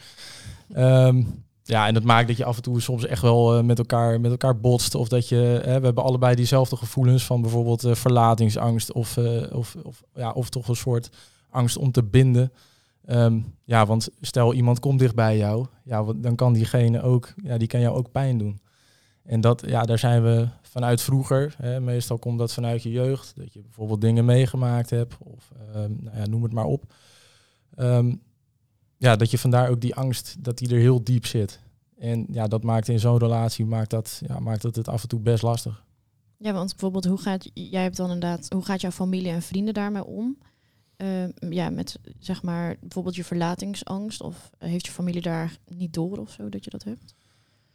Um, 0.76 1.44
ja, 1.62 1.86
en 1.86 1.94
dat 1.94 2.02
maakt 2.02 2.28
dat 2.28 2.36
je 2.36 2.44
af 2.44 2.56
en 2.56 2.62
toe 2.62 2.80
soms 2.80 3.06
echt 3.06 3.22
wel 3.22 3.62
met, 3.62 3.78
elkaar, 3.78 4.20
met 4.20 4.30
elkaar 4.30 4.60
botst. 4.60 4.94
Of 4.94 5.08
dat 5.08 5.28
je, 5.28 5.60
hè, 5.64 5.78
we 5.78 5.86
hebben 5.86 6.04
allebei 6.04 6.34
diezelfde 6.34 6.76
gevoelens 6.76 7.24
van 7.24 7.40
bijvoorbeeld 7.40 7.86
verlatingsangst. 7.90 8.92
Of, 8.92 9.18
of, 9.52 9.76
of, 9.82 10.02
ja, 10.14 10.30
of 10.30 10.48
toch 10.48 10.68
een 10.68 10.76
soort 10.76 11.10
angst 11.56 11.76
om 11.76 11.92
te 11.92 12.02
binden. 12.04 12.52
Um, 13.08 13.54
ja, 13.64 13.86
want 13.86 14.08
stel 14.20 14.54
iemand 14.54 14.80
komt 14.80 14.98
dicht 14.98 15.14
bij 15.14 15.36
jou, 15.36 15.66
ja, 15.84 16.04
dan 16.16 16.34
kan 16.34 16.52
diegene 16.52 17.02
ook, 17.02 17.34
ja, 17.42 17.58
die 17.58 17.68
kan 17.68 17.80
jou 17.80 17.96
ook 17.96 18.12
pijn 18.12 18.38
doen. 18.38 18.60
En 19.22 19.40
dat, 19.40 19.62
ja, 19.66 19.82
daar 19.82 19.98
zijn 19.98 20.22
we 20.22 20.48
vanuit 20.62 21.02
vroeger. 21.02 21.54
Hè, 21.58 21.80
meestal 21.80 22.18
komt 22.18 22.38
dat 22.38 22.52
vanuit 22.52 22.82
je 22.82 22.90
jeugd, 22.90 23.32
dat 23.36 23.52
je 23.52 23.60
bijvoorbeeld 23.60 24.00
dingen 24.00 24.24
meegemaakt 24.24 24.90
hebt, 24.90 25.16
of 25.18 25.52
um, 25.76 25.98
nou 26.00 26.16
ja, 26.16 26.26
noem 26.26 26.42
het 26.42 26.52
maar 26.52 26.64
op. 26.64 26.94
Um, 27.76 28.22
ja, 28.96 29.16
dat 29.16 29.30
je 29.30 29.38
vandaar 29.38 29.68
ook 29.68 29.80
die 29.80 29.94
angst, 29.94 30.36
dat 30.38 30.58
die 30.58 30.68
er 30.68 30.78
heel 30.78 31.04
diep 31.04 31.26
zit. 31.26 31.60
En 31.98 32.26
ja, 32.30 32.46
dat 32.46 32.62
maakt 32.62 32.88
in 32.88 33.00
zo'n 33.00 33.18
relatie 33.18 33.66
maakt 33.66 33.90
dat, 33.90 34.22
ja, 34.26 34.38
maakt 34.38 34.62
dat 34.62 34.76
het 34.76 34.88
af 34.88 35.02
en 35.02 35.08
toe 35.08 35.20
best 35.20 35.42
lastig. 35.42 35.84
Ja, 36.38 36.52
want 36.52 36.70
bijvoorbeeld, 36.70 37.04
hoe 37.04 37.18
gaat 37.18 37.50
jij 37.54 37.82
hebt 37.82 37.96
dan 37.96 38.10
inderdaad, 38.10 38.46
hoe 38.52 38.64
gaat 38.64 38.80
jouw 38.80 38.90
familie 38.90 39.30
en 39.30 39.42
vrienden 39.42 39.74
daarmee 39.74 40.04
om? 40.04 40.38
Uh, 40.96 41.50
ja, 41.50 41.70
met 41.70 41.98
zeg 42.18 42.42
maar 42.42 42.76
bijvoorbeeld 42.80 43.16
je 43.16 43.24
verlatingsangst? 43.24 44.22
Of 44.22 44.50
heeft 44.58 44.86
je 44.86 44.92
familie 44.92 45.22
daar 45.22 45.56
niet 45.68 45.94
door 45.94 46.18
of 46.18 46.30
zo 46.30 46.48
dat 46.48 46.64
je 46.64 46.70
dat 46.70 46.84
hebt? 46.84 47.14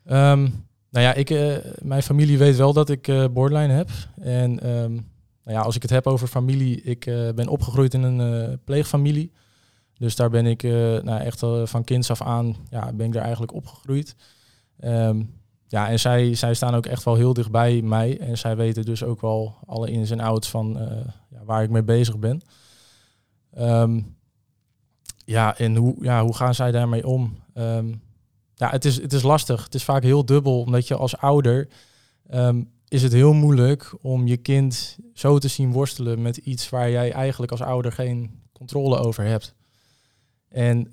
Um, 0.05 0.67
nou 0.89 1.05
ja, 1.05 1.13
ik, 1.13 1.29
uh, 1.29 1.57
mijn 1.81 2.03
familie 2.03 2.37
weet 2.37 2.55
wel 2.55 2.73
dat 2.73 2.89
ik 2.89 3.07
uh, 3.07 3.25
borderline 3.33 3.73
heb. 3.73 3.89
En 4.21 4.69
um, 4.69 4.93
nou 5.43 5.57
ja, 5.57 5.61
als 5.61 5.75
ik 5.75 5.81
het 5.81 5.91
heb 5.91 6.07
over 6.07 6.27
familie, 6.27 6.81
ik 6.81 7.05
ben 7.35 7.47
opgegroeid 7.47 7.93
in 7.93 8.03
een 8.03 8.59
pleegfamilie. 8.63 9.31
Dus 9.93 10.15
daar 10.15 10.29
ben 10.29 10.45
ik 10.45 10.63
nou, 11.03 11.21
echt 11.21 11.39
van 11.63 11.83
kinds 11.83 12.11
af 12.11 12.21
aan, 12.21 12.55
ja, 12.69 12.93
ben 12.93 13.05
ik 13.05 13.13
daar 13.13 13.21
eigenlijk 13.21 13.53
opgegroeid. 13.53 14.15
Ja, 15.67 15.89
en 15.89 15.99
zij, 15.99 16.35
zij 16.35 16.53
staan 16.53 16.75
ook 16.75 16.85
echt 16.85 17.03
wel 17.03 17.15
heel 17.15 17.33
dicht 17.33 17.51
bij 17.51 17.81
mij. 17.81 18.19
En 18.19 18.37
zij 18.37 18.55
weten 18.55 18.85
dus 18.85 19.03
ook 19.03 19.21
wel 19.21 19.55
alle 19.65 19.91
ins 19.91 20.09
en 20.11 20.19
outs 20.19 20.49
van 20.49 20.79
waar 21.45 21.63
ik 21.63 21.69
mee 21.69 21.83
bezig 21.83 22.19
ben. 22.19 22.41
Um, 23.59 24.15
ja, 25.25 25.57
en 25.57 25.75
hoe, 25.75 25.95
ja, 25.99 26.23
hoe 26.23 26.35
gaan 26.35 26.55
zij 26.55 26.71
daarmee 26.71 27.07
om? 27.07 27.35
Um, 27.55 28.01
ja, 28.55 28.69
het 28.69 28.85
is, 28.85 29.01
het 29.01 29.13
is 29.13 29.21
lastig. 29.21 29.63
Het 29.63 29.75
is 29.75 29.83
vaak 29.83 30.03
heel 30.03 30.25
dubbel, 30.25 30.59
omdat 30.59 30.87
je 30.87 30.95
als 30.95 31.17
ouder 31.17 31.67
um, 32.33 32.71
is 32.87 33.03
het 33.03 33.13
heel 33.13 33.33
moeilijk 33.33 33.93
om 34.01 34.27
je 34.27 34.37
kind 34.37 34.97
zo 35.13 35.39
te 35.39 35.47
zien 35.47 35.71
worstelen 35.71 36.21
met 36.21 36.37
iets 36.37 36.69
waar 36.69 36.89
jij 36.89 37.11
eigenlijk 37.11 37.51
als 37.51 37.61
ouder 37.61 37.91
geen 37.91 38.41
controle 38.51 38.97
over 38.97 39.23
hebt. 39.23 39.55
En 40.47 40.91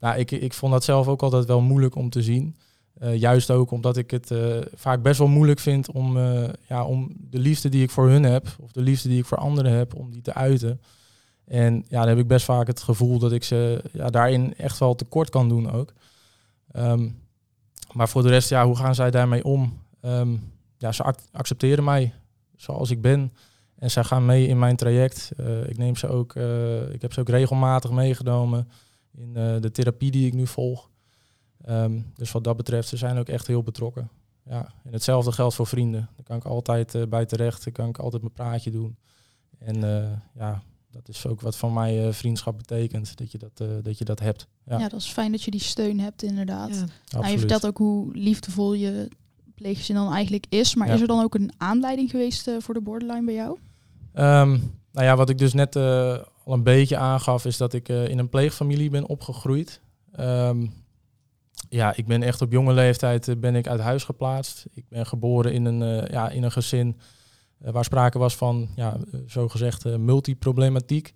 nou, 0.00 0.18
ik, 0.18 0.30
ik 0.30 0.52
vond 0.52 0.72
dat 0.72 0.84
zelf 0.84 1.08
ook 1.08 1.22
altijd 1.22 1.44
wel 1.44 1.60
moeilijk 1.60 1.94
om 1.94 2.10
te 2.10 2.22
zien. 2.22 2.56
Uh, 3.02 3.16
juist 3.16 3.50
ook 3.50 3.70
omdat 3.70 3.96
ik 3.96 4.10
het 4.10 4.30
uh, 4.30 4.56
vaak 4.74 5.02
best 5.02 5.18
wel 5.18 5.28
moeilijk 5.28 5.60
vind 5.60 5.90
om, 5.90 6.16
uh, 6.16 6.48
ja, 6.68 6.84
om 6.84 7.12
de 7.30 7.38
liefde 7.38 7.68
die 7.68 7.82
ik 7.82 7.90
voor 7.90 8.08
hun 8.08 8.22
heb, 8.22 8.56
of 8.60 8.72
de 8.72 8.80
liefde 8.80 9.08
die 9.08 9.18
ik 9.18 9.24
voor 9.24 9.38
anderen 9.38 9.72
heb, 9.72 9.94
om 9.94 10.10
die 10.10 10.22
te 10.22 10.34
uiten. 10.34 10.80
En 11.44 11.84
ja, 11.88 11.98
dan 12.00 12.08
heb 12.08 12.18
ik 12.18 12.28
best 12.28 12.44
vaak 12.44 12.66
het 12.66 12.82
gevoel 12.82 13.18
dat 13.18 13.32
ik 13.32 13.44
ze 13.44 13.84
ja, 13.92 14.10
daarin 14.10 14.56
echt 14.56 14.78
wel 14.78 14.94
tekort 14.94 15.30
kan 15.30 15.48
doen 15.48 15.70
ook. 15.70 15.92
Um, 16.72 17.22
maar 17.92 18.08
voor 18.08 18.22
de 18.22 18.28
rest, 18.28 18.48
ja, 18.48 18.66
hoe 18.66 18.76
gaan 18.76 18.94
zij 18.94 19.10
daarmee 19.10 19.44
om? 19.44 19.78
Um, 20.00 20.52
ja, 20.78 20.92
ze 20.92 21.02
ac 21.02 21.18
accepteren 21.32 21.84
mij 21.84 22.12
zoals 22.56 22.90
ik 22.90 23.00
ben. 23.00 23.32
En 23.78 23.90
zij 23.90 24.04
gaan 24.04 24.26
mee 24.26 24.46
in 24.46 24.58
mijn 24.58 24.76
traject. 24.76 25.32
Uh, 25.40 25.68
ik, 25.68 25.78
neem 25.78 25.96
ze 25.96 26.08
ook, 26.08 26.34
uh, 26.34 26.92
ik 26.92 27.02
heb 27.02 27.12
ze 27.12 27.20
ook 27.20 27.28
regelmatig 27.28 27.90
meegenomen 27.90 28.68
in 29.12 29.28
uh, 29.28 29.60
de 29.60 29.70
therapie 29.70 30.10
die 30.10 30.26
ik 30.26 30.34
nu 30.34 30.46
volg. 30.46 30.90
Um, 31.68 32.12
dus 32.14 32.32
wat 32.32 32.44
dat 32.44 32.56
betreft, 32.56 32.88
ze 32.88 32.96
zijn 32.96 33.18
ook 33.18 33.28
echt 33.28 33.46
heel 33.46 33.62
betrokken. 33.62 34.10
Ja, 34.44 34.72
en 34.84 34.92
hetzelfde 34.92 35.32
geldt 35.32 35.54
voor 35.54 35.66
vrienden. 35.66 36.08
Daar 36.14 36.24
kan 36.24 36.36
ik 36.36 36.44
altijd 36.44 37.08
bij 37.08 37.26
terecht. 37.26 37.64
Daar 37.64 37.72
kan 37.72 37.88
ik 37.88 37.98
altijd 37.98 38.22
mijn 38.22 38.34
praatje 38.34 38.70
doen. 38.70 38.96
En 39.58 39.80
ja, 40.34 40.62
dat 40.94 41.08
is 41.08 41.26
ook 41.26 41.40
wat 41.40 41.56
van 41.56 41.72
mij 41.72 42.06
uh, 42.06 42.12
vriendschap 42.12 42.56
betekent, 42.56 43.16
dat 43.16 43.32
je 43.32 43.38
dat, 43.38 43.60
uh, 43.62 43.68
dat, 43.82 43.98
je 43.98 44.04
dat 44.04 44.20
hebt. 44.20 44.46
Ja. 44.66 44.78
ja. 44.78 44.88
dat 44.88 45.00
is 45.00 45.06
fijn 45.06 45.32
dat 45.32 45.42
je 45.42 45.50
die 45.50 45.62
steun 45.62 46.00
hebt, 46.00 46.22
inderdaad. 46.22 46.74
Ja. 47.04 47.18
Nou, 47.18 47.32
je 47.32 47.38
vertelt 47.38 47.66
ook 47.66 47.78
hoe 47.78 48.16
liefdevol 48.16 48.74
je 48.74 49.08
pleeggezin 49.54 49.94
dan 49.94 50.12
eigenlijk 50.12 50.46
is. 50.48 50.74
Maar 50.74 50.88
ja. 50.88 50.94
is 50.94 51.00
er 51.00 51.06
dan 51.06 51.22
ook 51.22 51.34
een 51.34 51.52
aanleiding 51.56 52.10
geweest 52.10 52.48
uh, 52.48 52.56
voor 52.60 52.74
de 52.74 52.80
borderline 52.80 53.24
bij 53.24 53.34
jou? 53.34 53.58
Ehm, 54.12 54.50
nou 54.92 55.06
ja, 55.06 55.16
wat 55.16 55.28
ik 55.28 55.38
dus 55.38 55.52
net 55.52 55.76
eh, 55.76 56.18
al 56.44 56.52
een 56.52 56.62
beetje 56.62 56.96
aangaf, 56.96 57.44
is 57.44 57.56
dat 57.56 57.72
ik 57.72 57.88
eh, 57.88 58.08
in 58.08 58.18
een 58.18 58.28
pleegfamilie 58.28 58.90
ben 58.90 59.08
opgegroeid. 59.08 59.80
Ehm, 60.12 60.66
ja, 61.68 61.96
ik 61.96 62.06
ben 62.06 62.22
echt 62.22 62.42
op 62.42 62.52
jonge 62.52 62.72
leeftijd 62.72 63.28
eh, 63.28 63.36
ben 63.36 63.54
ik 63.54 63.66
uit 63.66 63.80
huis 63.80 64.04
geplaatst. 64.04 64.66
Ik 64.74 64.84
ben 64.88 65.06
geboren 65.06 65.52
in 65.52 65.64
een, 65.64 65.82
eh, 65.82 66.12
ja, 66.12 66.30
in 66.30 66.42
een 66.42 66.52
gezin 66.52 66.96
eh, 66.96 67.04
waar 67.72 67.84
sprake 67.84 68.18
was 68.18 68.36
van, 68.36 68.68
ja, 68.76 68.96
eh, 69.12 69.20
zogezegd 69.26 69.84
eh, 69.84 69.96
multiproblematiek. 69.96 71.14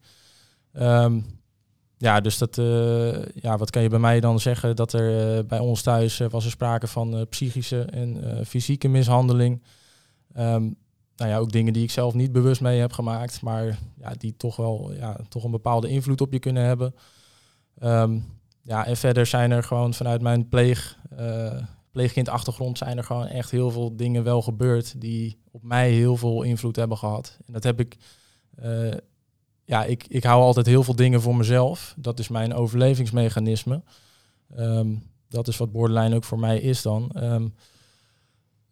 Ehm, 0.73 1.21
ja, 1.99 2.21
dus 2.21 2.39
dat, 2.39 2.59
eh, 2.59 3.25
ja, 3.35 3.57
wat 3.57 3.71
kan 3.71 3.83
je 3.83 3.89
bij 3.89 3.99
mij 3.99 4.21
dan 4.21 4.41
zeggen? 4.41 4.77
Dat 4.77 4.93
er 4.93 5.37
eh, 5.39 5.45
bij 5.45 5.59
ons 5.59 5.83
thuis 5.83 6.21
eh, 6.21 6.29
was 6.29 6.45
er 6.45 6.51
sprake 6.51 6.87
van 6.87 7.17
eh, 7.17 7.23
psychische 7.29 7.81
en 7.83 8.39
eh, 8.39 8.45
fysieke 8.45 8.89
mishandeling. 8.89 9.63
Ehm, 10.33 10.63
nou 11.17 11.31
ja, 11.31 11.39
ook 11.39 11.53
dingen 11.53 11.73
die 11.73 11.83
ik 11.83 11.91
zelf 11.91 12.15
niet 12.15 12.33
bewust 12.33 12.61
mee 12.61 12.81
heb 12.81 12.93
gemaakt, 12.93 13.43
maar 13.43 13.79
ja, 14.01 14.13
die 14.19 14.37
toch 14.37 14.57
wel 14.57 14.93
ja, 14.95 15.17
toch 15.29 15.45
een 15.45 15.51
bepaalde 15.51 15.89
invloed 15.89 16.21
op 16.21 16.33
je 16.33 16.39
kunnen 16.39 16.65
hebben. 16.65 16.95
Ehm, 17.79 18.19
ja, 18.63 18.87
en 18.87 18.97
verder 18.97 19.27
zijn 19.27 19.51
er 19.51 19.63
gewoon 19.63 19.95
vanuit 19.95 20.23
mijn 20.23 20.49
pleeg, 20.49 20.99
eh 21.17 21.57
pleegkindachtergrond 21.99 22.79
zijn 22.79 22.97
er 22.97 23.05
gewoon 23.05 23.27
echt 23.27 23.51
heel 23.51 23.71
veel 23.71 23.97
dingen 23.97 24.25
wel 24.25 24.43
gebeurd 24.43 25.01
die 25.01 25.41
op 25.51 25.63
mij 25.63 25.91
heel 25.91 26.17
veel 26.17 26.43
invloed 26.43 26.77
hebben 26.77 26.99
gehad. 26.99 27.39
En 27.47 27.53
dat 27.53 27.65
heb 27.65 27.81
ik, 27.81 27.97
eh, 28.57 28.97
ja, 29.65 29.85
ik, 29.85 30.07
ik 30.07 30.25
hou 30.25 30.43
altijd 30.43 30.67
heel 30.67 30.83
veel 30.83 30.97
dingen 30.97 31.21
voor 31.21 31.37
mezelf. 31.37 31.95
Dat 31.97 32.19
is 32.19 32.29
mijn 32.29 32.55
overlevingsmechanisme. 32.55 33.83
Ehm, 34.55 34.95
dat 35.29 35.49
is 35.49 35.57
wat 35.57 35.73
borderline 35.73 36.15
ook 36.17 36.25
voor 36.25 36.39
mij 36.39 36.61
is 36.61 36.83
dan. 36.83 37.11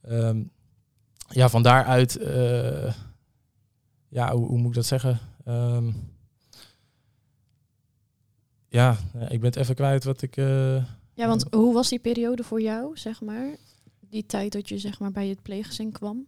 Ehm, 0.02 0.42
ja, 1.28 1.49
van 1.49 1.62
daaruit, 1.62 2.16
eh, 2.16 2.92
ja, 4.09 4.33
hoe, 4.33 4.47
hoe 4.47 4.59
moet 4.59 4.68
ik 4.68 4.75
dat 4.75 4.87
zeggen? 4.87 5.18
Ja, 8.68 8.97
ik 9.28 9.40
ben 9.40 9.50
het 9.50 9.56
even 9.56 9.75
kwijt 9.75 10.04
wat 10.04 10.23
ik. 10.23 10.37
eh, 10.37 10.85
Ja, 11.16 11.26
want 11.26 11.46
hoe 11.50 11.75
was 11.75 11.88
die 11.88 11.99
periode 11.99 12.44
voor 12.44 12.61
jou, 12.61 12.96
zeg 12.96 13.20
maar? 13.20 13.56
Die 14.11 14.26
tijd 14.26 14.52
dat 14.52 14.68
je 14.68 14.78
zeg 14.78 14.99
maar 14.99 15.12
bij 15.12 15.28
het 15.28 15.42
pleeggezin 15.42 15.92
kwam? 15.92 16.26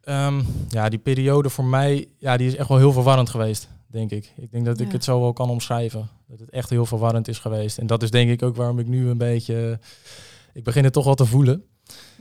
Ehm, 0.00 0.42
ja, 0.68 0.88
die 0.88 0.98
periode 0.98 1.50
voor 1.50 1.64
mij, 1.64 2.08
ja, 2.16 2.36
die 2.36 2.46
is 2.46 2.56
echt 2.56 2.68
wel 2.68 2.78
heel 2.78 2.92
verwarrend 2.92 3.30
geweest, 3.30 3.68
denk 3.86 4.10
ik. 4.10 4.32
Ik 4.36 4.50
denk 4.50 4.64
dat 4.64 4.80
ik 4.80 4.92
het 4.92 5.04
zo 5.04 5.20
wel 5.20 5.32
kan 5.32 5.50
omschrijven. 5.50 6.08
Dat 6.26 6.40
het 6.40 6.50
echt 6.50 6.70
heel 6.70 6.86
verwarrend 6.86 7.28
is 7.28 7.38
geweest. 7.38 7.78
En 7.78 7.86
dat 7.86 8.02
is 8.02 8.10
denk 8.10 8.30
ik 8.30 8.42
ook 8.42 8.56
waarom 8.56 8.78
ik 8.78 8.86
nu 8.86 9.08
een 9.08 9.18
beetje... 9.18 9.78
Ik 10.52 10.64
begin 10.64 10.84
het 10.84 10.92
toch 10.92 11.04
wel 11.04 11.14
te 11.14 11.26
voelen. 11.26 11.64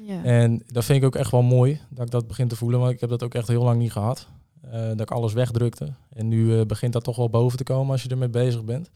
Ja. 0.02 0.24
En 0.24 0.64
dat 0.68 0.86
vind 0.86 0.98
ik 1.00 1.06
ook 1.06 1.16
echt 1.16 1.32
wel 1.32 1.42
mooi, 1.42 1.80
dat 1.90 2.06
ik 2.06 2.12
dat 2.12 2.28
begin 2.28 2.48
te 2.48 2.56
voelen. 2.56 2.80
Want 2.80 2.92
ik 2.92 3.00
heb 3.00 3.10
dat 3.10 3.24
ook 3.24 3.34
echt 3.34 3.48
heel 3.48 3.64
lang 3.64 3.80
niet 3.80 3.92
gehad. 3.92 4.28
Eh, 4.62 4.88
dat 4.88 5.02
ik 5.02 5.12
alles 5.12 5.34
wegdrukte. 5.34 5.94
En 6.10 6.28
nu 6.28 6.60
eh, 6.60 6.66
begint 6.66 6.94
dat 6.94 7.04
toch 7.04 7.16
wel 7.16 7.30
boven 7.30 7.58
te 7.58 7.64
komen 7.64 7.92
als 7.92 8.04
je 8.04 8.10
ermee 8.10 8.30
bezig 8.30 8.64
bent. 8.64 8.90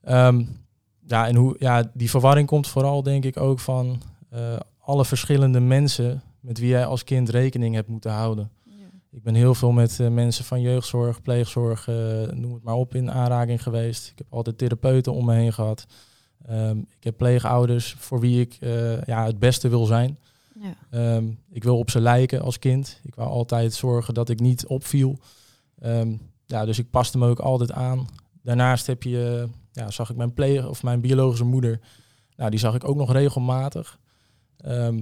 Ehm, 0.00 0.44
ja, 1.12 1.26
en 1.26 1.36
hoe, 1.36 1.56
ja, 1.58 1.90
die 1.94 2.10
verwarring 2.10 2.46
komt 2.46 2.68
vooral 2.68 3.02
denk 3.02 3.24
ik 3.24 3.36
ook 3.36 3.58
van 3.58 4.02
eh, 4.30 4.56
alle 4.78 5.04
verschillende 5.04 5.60
mensen 5.60 6.22
met 6.40 6.58
wie 6.58 6.68
jij 6.68 6.86
als 6.86 7.04
kind 7.04 7.28
rekening 7.28 7.74
hebt 7.74 7.88
moeten 7.88 8.10
houden. 8.10 8.50
Ja. 8.64 8.72
Ik 9.10 9.22
ben 9.22 9.34
heel 9.34 9.54
veel 9.54 9.72
met 9.72 10.00
eh, 10.00 10.08
mensen 10.08 10.44
van 10.44 10.60
jeugdzorg, 10.60 11.22
pleegzorg, 11.22 11.88
eh, 11.88 11.94
noem 12.30 12.54
het 12.54 12.62
maar 12.62 12.74
op, 12.74 12.94
in 12.94 13.10
aanraking 13.10 13.62
geweest. 13.62 14.08
Ik 14.10 14.18
heb 14.18 14.26
altijd 14.30 14.58
therapeuten 14.58 15.12
om 15.12 15.24
me 15.24 15.34
heen 15.34 15.52
gehad. 15.52 15.86
Ehm, 16.46 16.78
ik 16.78 17.04
heb 17.04 17.16
pleegouders 17.16 17.94
voor 17.98 18.20
wie 18.20 18.40
ik 18.40 18.56
ja, 19.06 19.24
het 19.24 19.38
beste 19.38 19.68
wil 19.68 19.84
zijn. 19.84 20.18
Ja. 20.60 20.74
Ehm, 20.90 21.24
ik 21.50 21.64
wil 21.64 21.78
op 21.78 21.90
ze 21.90 22.00
lijken 22.00 22.42
als 22.42 22.58
kind. 22.58 23.00
Ik 23.02 23.14
wou 23.14 23.28
altijd 23.28 23.74
zorgen 23.74 24.14
dat 24.14 24.28
ik 24.28 24.40
niet 24.40 24.66
opviel. 24.66 25.18
Ehm, 25.78 26.16
ja, 26.46 26.64
dus 26.64 26.78
ik 26.78 26.90
paste 26.90 27.18
me 27.18 27.28
ook 27.28 27.40
altijd 27.40 27.72
aan. 27.72 28.06
Daarnaast 28.42 28.86
heb 28.86 29.02
je, 29.02 29.48
ja, 29.72 29.90
zag 29.90 30.10
ik 30.10 30.16
mijn 30.16 30.34
pleeg 30.34 30.66
of 30.68 30.82
mijn 30.82 31.00
biologische 31.00 31.44
moeder. 31.44 31.80
Nou, 32.36 32.50
die 32.50 32.58
zag 32.58 32.74
ik 32.74 32.88
ook 32.88 32.96
nog 32.96 33.12
regelmatig. 33.12 33.98
Ehm, 34.56 34.94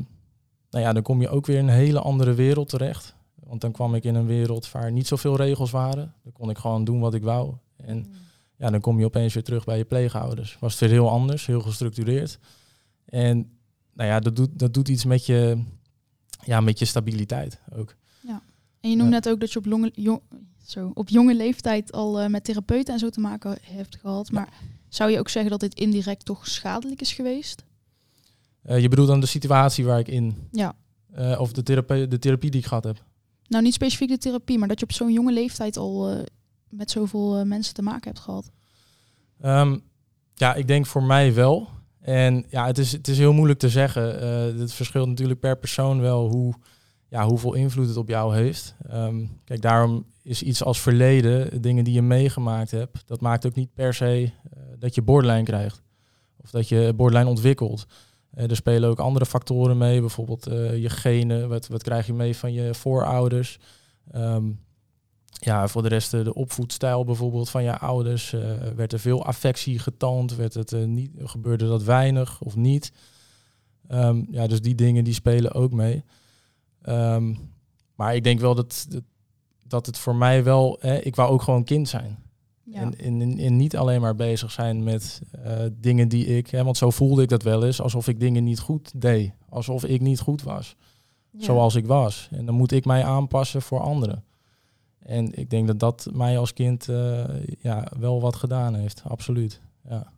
nou 0.70 0.84
ja, 0.84 0.92
dan 0.92 1.02
kom 1.02 1.20
je 1.20 1.28
ook 1.28 1.46
weer 1.46 1.58
in 1.58 1.68
een 1.68 1.74
hele 1.74 2.00
andere 2.00 2.34
wereld 2.34 2.68
terecht. 2.68 3.14
Want 3.34 3.60
dan 3.60 3.72
kwam 3.72 3.94
ik 3.94 4.04
in 4.04 4.14
een 4.14 4.26
wereld 4.26 4.70
waar 4.70 4.92
niet 4.92 5.06
zoveel 5.06 5.36
regels 5.36 5.70
waren. 5.70 6.14
Dan 6.22 6.32
kon 6.32 6.50
ik 6.50 6.58
gewoon 6.58 6.84
doen 6.84 7.00
wat 7.00 7.14
ik 7.14 7.22
wou. 7.22 7.54
En 7.76 8.06
ja, 8.56 8.70
dan 8.70 8.80
kom 8.80 8.98
je 8.98 9.04
opeens 9.04 9.34
weer 9.34 9.42
terug 9.42 9.64
bij 9.64 9.78
je 9.78 9.84
pleegouders. 9.84 10.56
Was 10.60 10.70
het 10.72 10.80
weer 10.80 10.90
heel 10.90 11.10
anders, 11.10 11.46
heel 11.46 11.60
gestructureerd. 11.60 12.38
En 13.04 13.50
nou 13.92 14.08
ja, 14.08 14.20
dat 14.20 14.36
doet, 14.36 14.58
dat 14.58 14.74
doet 14.74 14.88
iets 14.88 15.04
met 15.04 15.26
je, 15.26 15.62
ja, 16.44 16.60
met 16.60 16.78
je 16.78 16.84
stabiliteit 16.84 17.60
ook. 17.76 17.96
En 18.80 18.90
je 18.90 18.96
noemde 18.96 19.12
Ja. 19.12 19.18
net 19.20 19.28
ook 19.28 19.40
dat 19.40 19.52
je 19.52 19.58
op, 19.58 19.66
longe, 19.66 19.90
jong, 19.94 20.20
zo, 20.66 20.90
op 20.94 21.08
jonge 21.08 21.34
leeftijd 21.34 21.92
al 21.92 22.20
eh, 22.20 22.28
met 22.28 22.44
therapeuten 22.44 22.92
en 22.94 23.00
zo 23.00 23.08
te 23.08 23.20
maken 23.20 23.58
hebt 23.62 23.96
gehad. 23.96 24.30
Maar 24.30 24.48
zou 24.88 25.10
je 25.10 25.18
ook 25.18 25.28
zeggen 25.28 25.50
dat 25.50 25.60
dit 25.60 25.74
indirect 25.74 26.24
toch 26.24 26.48
schadelijk 26.48 27.00
is 27.00 27.12
geweest? 27.12 27.64
Eh, 28.62 28.80
je 28.80 28.88
bedoelt 28.88 29.08
dan 29.08 29.20
de 29.20 29.26
situatie 29.26 29.84
waar 29.84 29.98
ik 29.98 30.08
in, 30.08 30.48
Ja. 30.50 30.74
eh, 31.12 31.40
of 31.40 31.52
de 31.52 31.62
therapie, 31.62 32.08
de 32.08 32.18
therapie 32.18 32.50
die 32.50 32.60
ik 32.60 32.66
gehad 32.66 32.84
heb. 32.84 33.04
Nou, 33.48 33.62
niet 33.64 33.74
specifiek 33.74 34.08
de 34.08 34.18
therapie, 34.18 34.58
maar 34.58 34.68
dat 34.68 34.78
je 34.78 34.84
op 34.84 34.92
zo'n 34.92 35.12
jonge 35.12 35.32
leeftijd 35.32 35.76
al 35.76 36.24
met 36.68 36.90
zoveel 36.90 37.44
mensen 37.44 37.74
te 37.74 37.82
maken 37.82 38.10
hebt 38.10 38.22
gehad. 38.22 38.50
Ehm, 39.40 39.78
ja, 40.34 40.54
ik 40.54 40.66
denk 40.66 40.86
voor 40.86 41.02
mij 41.02 41.34
wel. 41.34 41.68
En 42.00 42.44
ja, 42.48 42.66
het 42.66 42.78
is, 42.78 42.92
het 42.92 43.08
is 43.08 43.18
heel 43.18 43.32
moeilijk 43.32 43.58
te 43.58 43.68
zeggen. 43.68 44.02
Het 44.58 44.72
verschilt 44.72 45.08
natuurlijk 45.08 45.40
per 45.40 45.58
persoon 45.58 46.00
wel 46.00 46.28
hoe, 46.28 46.54
ja, 47.10 47.26
hoeveel 47.26 47.54
invloed 47.54 47.88
het 47.88 47.96
op 47.96 48.08
jou 48.08 48.34
heeft. 48.34 48.74
Ehm, 48.88 49.24
kijk, 49.44 49.62
daarom 49.62 50.04
is 50.22 50.42
iets 50.42 50.64
als 50.64 50.80
verleden, 50.80 51.62
dingen 51.62 51.84
die 51.84 51.94
je 51.94 52.02
meegemaakt 52.02 52.70
hebt, 52.70 53.02
dat 53.06 53.20
maakt 53.20 53.46
ook 53.46 53.54
niet 53.54 53.74
per 53.74 53.94
se 53.94 54.30
eh, 54.50 54.62
dat 54.78 54.94
je 54.94 55.02
borderline 55.02 55.42
krijgt. 55.42 55.82
Of 56.36 56.50
dat 56.50 56.68
je 56.68 56.92
borderline 56.96 57.30
ontwikkelt. 57.30 57.86
Eh, 58.30 58.50
er 58.50 58.56
spelen 58.56 58.88
ook 58.88 58.98
andere 58.98 59.26
factoren 59.26 59.78
mee, 59.78 60.00
bijvoorbeeld 60.00 60.46
eh, 60.46 60.76
je 60.76 60.90
genen. 60.90 61.48
Wat, 61.48 61.68
wat 61.68 61.82
krijg 61.82 62.06
je 62.06 62.12
mee 62.12 62.36
van 62.36 62.52
je 62.52 62.74
voorouders? 62.74 63.58
Ehm, 64.10 64.50
ja, 65.26 65.68
voor 65.68 65.82
de 65.82 65.88
rest 65.88 66.10
de 66.10 66.34
opvoedstijl 66.34 67.04
bijvoorbeeld 67.04 67.50
van 67.50 67.62
je 67.62 67.78
ouders. 67.78 68.30
werd 68.76 68.92
er 68.92 69.00
veel 69.00 69.24
affectie 69.24 69.78
getoond? 69.78 70.36
Werd 70.36 70.54
het, 70.54 70.86
niet, 70.86 71.10
gebeurde 71.16 71.66
dat 71.66 71.82
weinig 71.82 72.40
of 72.40 72.56
niet? 72.56 72.92
Ehm, 73.88 74.22
ja, 74.30 74.46
dus 74.46 74.60
die 74.60 74.74
dingen 74.74 75.04
die 75.04 75.14
spelen 75.14 75.52
ook 75.52 75.72
mee. 75.72 76.04
Ehm, 76.82 77.34
maar 77.94 78.14
ik 78.14 78.24
denk 78.24 78.40
wel 78.40 78.54
dat, 78.54 78.88
dat, 79.66 79.86
het 79.86 79.98
voor 79.98 80.16
mij 80.16 80.44
wel... 80.44 80.76
Hè, 80.80 80.98
ik 80.98 81.16
wou 81.16 81.30
ook 81.30 81.42
gewoon 81.42 81.64
kind 81.64 81.88
zijn. 81.88 82.18
Ja. 82.64 82.80
En, 82.80 82.98
en, 82.98 83.38
en 83.38 83.56
niet 83.56 83.76
alleen 83.76 84.00
maar 84.00 84.14
bezig 84.14 84.50
zijn 84.50 84.82
met 84.82 85.20
eh, 85.42 85.58
dingen 85.72 86.08
die 86.08 86.26
ik... 86.26 86.50
Hè, 86.50 86.64
want 86.64 86.76
zo 86.76 86.90
voelde 86.90 87.22
ik 87.22 87.28
dat 87.28 87.42
wel 87.42 87.64
eens. 87.64 87.80
Alsof 87.80 88.08
ik 88.08 88.20
dingen 88.20 88.44
niet 88.44 88.58
goed 88.60 89.00
deed. 89.00 89.32
Alsof 89.48 89.84
ik 89.84 90.00
niet 90.00 90.20
goed 90.20 90.42
was 90.42 90.76
Ja. 91.30 91.44
zoals 91.44 91.74
ik 91.74 91.86
was. 91.86 92.28
En 92.30 92.46
dan 92.46 92.54
moet 92.54 92.72
ik 92.72 92.84
mij 92.84 93.04
aanpassen 93.04 93.62
voor 93.62 93.80
anderen. 93.80 94.24
En 94.98 95.38
ik 95.38 95.50
denk 95.50 95.66
dat 95.66 95.78
dat 95.78 96.08
mij 96.12 96.38
als 96.38 96.52
kind 96.52 96.88
eh, 96.88 97.24
ja, 97.60 97.86
wel 97.98 98.20
wat 98.20 98.36
gedaan 98.36 98.74
heeft, 98.74 99.02
absoluut. 99.04 99.60
Ja. 99.88 100.12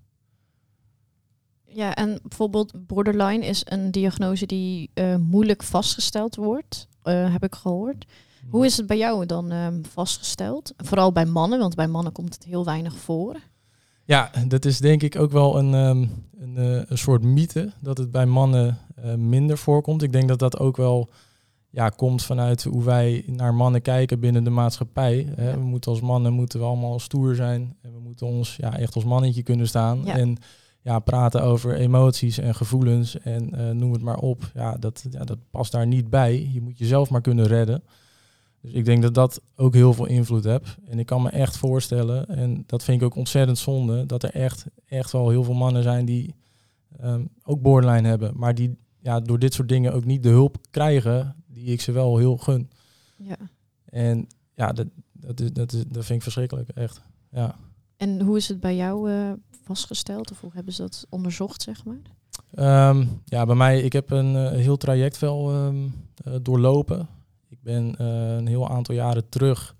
Ja, 1.74 1.94
en 1.94 2.18
bijvoorbeeld 2.22 2.86
borderline 2.86 3.46
is 3.46 3.62
een 3.64 3.90
diagnose 3.90 4.46
die 4.46 4.90
eh, 4.94 5.16
moeilijk 5.16 5.62
vastgesteld 5.62 6.36
wordt, 6.36 6.88
eh, 7.02 7.32
heb 7.32 7.44
ik 7.44 7.54
gehoord. 7.54 8.06
Hoe 8.50 8.64
is 8.64 8.76
het 8.76 8.86
bij 8.86 8.98
jou 8.98 9.26
dan 9.26 9.50
ehm, 9.50 9.82
vastgesteld? 9.82 10.72
Vooral 10.76 11.12
bij 11.12 11.26
mannen, 11.26 11.58
want 11.58 11.74
bij 11.74 11.88
mannen 11.88 12.12
komt 12.12 12.34
het 12.34 12.44
heel 12.44 12.64
weinig 12.64 12.96
voor. 12.96 13.36
Ja, 14.04 14.30
dat 14.48 14.64
is 14.64 14.78
denk 14.78 15.02
ik 15.02 15.18
ook 15.18 15.30
wel 15.30 15.58
een, 15.58 15.74
ehm, 15.74 16.06
een, 16.38 16.56
eh, 16.56 16.82
een 16.86 16.98
soort 16.98 17.22
mythe, 17.22 17.72
dat 17.80 17.98
het 17.98 18.10
bij 18.10 18.26
mannen 18.26 18.78
minder 19.16 19.58
voorkomt. 19.58 20.02
Ik 20.02 20.12
denk 20.12 20.28
dat 20.28 20.38
dat 20.38 20.58
ook 20.58 20.76
wel 20.76 21.08
ja, 21.72 21.88
komt 21.88 22.24
vanuit 22.24 22.62
hoe 22.62 22.84
wij 22.84 23.24
naar 23.26 23.54
mannen 23.54 23.82
kijken 23.82 24.20
binnen 24.20 24.44
de 24.44 24.50
maatschappij. 24.50 25.32
Hè. 25.36 25.50
Ja. 25.50 25.56
We 25.56 25.64
moeten 25.64 25.90
als 25.90 26.00
mannen 26.00 26.32
moeten 26.32 26.58
we 26.58 26.64
allemaal 26.64 26.98
stoer 26.98 27.34
zijn 27.34 27.76
en 27.82 27.92
we 27.92 27.98
moeten 27.98 28.26
ons 28.26 28.56
ja, 28.56 28.78
echt 28.78 28.94
als 28.94 29.04
mannetje 29.04 29.42
kunnen 29.42 29.68
staan. 29.68 30.00
Ja. 30.04 30.16
En 30.16 30.36
ja, 30.82 30.98
praten 30.98 31.42
over 31.42 31.74
emoties 31.74 32.38
en 32.38 32.54
gevoelens 32.54 33.18
en 33.18 33.54
eh, 33.54 33.70
noem 33.70 33.92
het 33.92 34.02
maar 34.02 34.18
op. 34.18 34.50
Ja 34.54 34.76
dat, 34.76 35.06
ja, 35.10 35.24
dat 35.24 35.38
past 35.50 35.72
daar 35.72 35.86
niet 35.86 36.10
bij. 36.10 36.48
Je 36.52 36.60
moet 36.60 36.78
jezelf 36.78 37.10
maar 37.10 37.20
kunnen 37.20 37.46
redden. 37.46 37.82
Dus 38.60 38.72
ik 38.72 38.84
denk 38.84 39.02
dat 39.02 39.14
dat 39.14 39.40
ook 39.56 39.74
heel 39.74 39.92
veel 39.92 40.06
invloed 40.06 40.44
heeft. 40.44 40.76
En 40.84 40.98
ik 40.98 41.06
kan 41.06 41.22
me 41.22 41.30
echt 41.30 41.56
voorstellen, 41.56 42.28
en 42.28 42.64
dat 42.66 42.84
vind 42.84 43.00
ik 43.00 43.06
ook 43.06 43.16
ontzettend 43.16 43.58
zonde, 43.58 44.06
dat 44.06 44.22
er 44.22 44.30
echt, 44.30 44.66
echt 44.84 45.12
wel 45.12 45.28
heel 45.28 45.44
veel 45.44 45.54
mannen 45.54 45.82
zijn 45.82 46.04
die 46.04 46.34
ehm, 46.98 47.24
ook 47.44 47.62
borderline 47.62 48.08
hebben, 48.08 48.32
maar 48.36 48.54
die 48.54 48.76
ja, 48.98 49.20
door 49.20 49.38
dit 49.38 49.54
soort 49.54 49.68
dingen 49.68 49.92
ook 49.92 50.04
niet 50.04 50.22
de 50.22 50.28
hulp 50.28 50.56
krijgen 50.70 51.36
die 51.46 51.64
ik 51.64 51.80
ze 51.80 51.92
wel 51.92 52.18
heel 52.18 52.36
gun. 52.36 52.70
Ja. 53.16 53.36
En 53.84 54.26
ja, 54.54 54.72
dat, 54.72 54.86
dat, 55.12 55.40
is, 55.40 55.52
dat, 55.52 55.72
is, 55.72 55.84
dat 55.88 56.04
vind 56.04 56.16
ik 56.16 56.22
verschrikkelijk, 56.22 56.68
echt. 56.68 57.02
Ja. 57.30 57.56
En 57.96 58.20
hoe 58.20 58.36
is 58.36 58.48
het 58.48 58.60
bij 58.60 58.76
jou 58.76 59.10
eh, 59.10 59.32
vastgesteld? 59.64 60.30
Of 60.30 60.40
hoe 60.40 60.50
hebben 60.54 60.72
ze 60.72 60.82
dat 60.82 61.06
onderzocht, 61.08 61.62
zeg 61.62 61.84
maar? 61.84 62.00
Ehm, 62.54 63.06
ja, 63.24 63.46
bij 63.46 63.54
mij, 63.54 63.80
ik 63.80 63.92
heb 63.92 64.10
een 64.10 64.36
eh, 64.36 64.50
heel 64.50 64.76
traject 64.76 65.18
wel 65.18 65.50
ehm, 65.50 65.88
eh, 66.24 66.34
doorlopen. 66.42 67.08
Ik 67.48 67.62
ben 67.62 68.02
een 68.04 68.46
heel 68.46 68.68
aantal 68.68 68.94
jaren 68.94 69.28
terug 69.28 69.74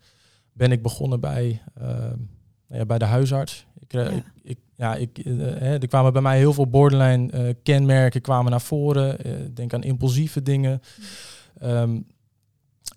ben 0.53 0.73
ik 0.73 0.83
begonnen 0.83 1.21
bij, 1.21 1.63
uh, 1.81 1.87
nou 1.87 2.17
ja, 2.81 2.85
bij 2.85 2.99
de 2.99 3.05
huisarts. 3.05 3.67
Ik, 3.79 3.93
Ja. 3.93 4.09
ik, 4.09 4.25
ik, 4.43 4.59
ja, 4.77 4.95
ik, 4.95 5.21
hè, 5.39 5.79
er 5.79 5.87
kwamen 5.89 6.13
bij 6.13 6.23
mij 6.23 6.39
heel 6.39 6.53
veel 6.53 6.67
borderline 6.67 7.57
kenmerken 7.63 8.21
kwamen 8.21 8.51
naar 8.51 8.61
voren. 8.61 9.19
Denk 9.55 9.75
aan 9.75 9.83
impulsieve 9.83 10.43
dingen. 10.43 10.81
Ehm, 11.59 12.01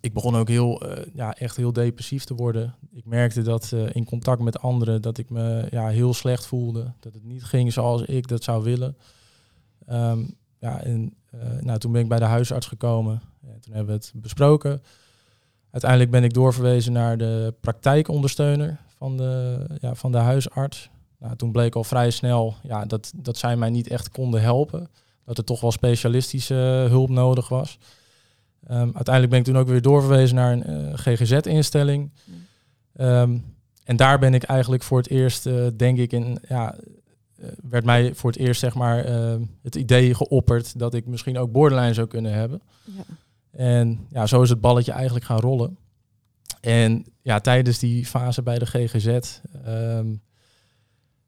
ik 0.02 0.14
begon 0.14 0.36
ook 0.36 0.48
heel, 0.48 0.82
eh, 0.82 1.06
ja, 1.14 1.36
echt 1.36 1.58
heel 1.58 1.74
depressief 1.74 2.24
te 2.24 2.36
worden. 2.36 2.76
Ik 2.92 3.06
merkte 3.06 3.42
dat 3.42 3.72
eh, 3.72 3.96
in 3.96 4.06
contact 4.06 4.42
met 4.42 4.60
anderen 4.60 5.02
dat 5.02 5.18
ik 5.18 5.30
me 5.30 5.68
ja, 5.72 5.88
heel 5.88 6.14
slecht 6.14 6.46
voelde. 6.46 6.94
Dat 7.00 7.14
het 7.14 7.24
niet 7.24 7.44
ging 7.44 7.74
zoals 7.74 8.02
ik 8.02 8.28
dat 8.28 8.44
zou 8.44 8.64
willen. 8.64 8.98
Ehm, 9.86 10.20
ja, 10.60 10.82
en 10.82 11.14
eh, 11.32 11.40
nou, 11.62 11.80
toen 11.80 11.92
ben 11.92 12.02
ik 12.02 12.08
bij 12.08 12.20
de 12.20 12.26
huisarts 12.26 12.68
gekomen. 12.68 13.22
En 13.42 13.60
toen 13.62 13.74
hebben 13.74 13.96
we 13.96 14.02
het 14.02 14.14
besproken. 14.16 14.82
Uiteindelijk 15.72 16.12
ben 16.12 16.24
ik 16.24 16.34
doorverwezen 16.34 16.94
naar 16.94 17.18
de 17.18 17.54
praktijkondersteuner 17.60 18.80
van 18.88 19.18
de, 19.18 19.66
ja, 19.82 19.96
van 19.96 20.12
de 20.12 20.18
huisarts. 20.18 20.90
Nou, 21.20 21.36
toen 21.36 21.52
bleek 21.52 21.76
al 21.76 21.84
vrij 21.84 22.10
snel 22.10 22.56
ja, 22.64 22.86
dat, 22.86 23.12
dat 23.16 23.38
zij 23.38 23.58
mij 23.58 23.70
niet 23.70 23.88
echt 23.88 24.10
konden 24.10 24.42
helpen. 24.42 24.90
Dat 25.26 25.38
er 25.38 25.44
toch 25.44 25.62
wel 25.62 25.72
specialistische 25.72 26.86
hulp 26.90 27.10
nodig 27.10 27.50
was. 27.50 27.78
Ehm, 28.68 28.90
uiteindelijk 28.94 29.30
ben 29.30 29.40
ik 29.40 29.46
toen 29.46 29.58
ook 29.58 29.68
weer 29.68 29.82
doorverwezen 29.82 30.36
naar 30.36 30.52
een 30.52 30.64
eh, 30.64 30.94
GGZ-instelling. 30.94 32.12
Ehm, 32.94 33.38
en 33.84 33.96
daar 33.96 34.20
ben 34.20 34.34
ik 34.34 34.44
eigenlijk 34.44 34.84
voor 34.84 34.98
het 34.98 35.10
eerst, 35.10 35.46
eh, 35.46 35.68
denk 35.78 35.98
ik, 35.98 36.12
in, 36.12 36.40
ja, 36.48 36.76
eh, 37.36 37.48
werd 37.70 37.86
mij 37.86 38.14
voor 38.14 38.32
het 38.32 38.40
eerst 38.40 38.60
zeg 38.60 38.76
maar 38.76 39.06
ehm, 39.06 39.42
het 39.62 39.76
idee 39.76 40.14
geopperd 40.14 40.80
dat 40.80 40.94
ik 40.94 41.06
misschien 41.06 41.38
ook 41.38 41.52
borderline 41.52 41.94
zou 41.94 42.08
kunnen 42.08 42.34
hebben. 42.34 42.62
Ja. 42.84 43.04
En 43.52 44.08
ja, 44.10 44.26
zo 44.26 44.42
is 44.42 44.50
het 44.50 44.62
balletje 44.62 44.92
eigenlijk 44.92 45.26
gaan 45.26 45.40
rollen. 45.40 45.78
En 46.62 47.06
ja, 47.22 47.40
tijdens 47.40 47.80
die 47.80 48.06
fase 48.06 48.44
bij 48.44 48.60
de 48.60 48.66
GGZ 48.66 49.40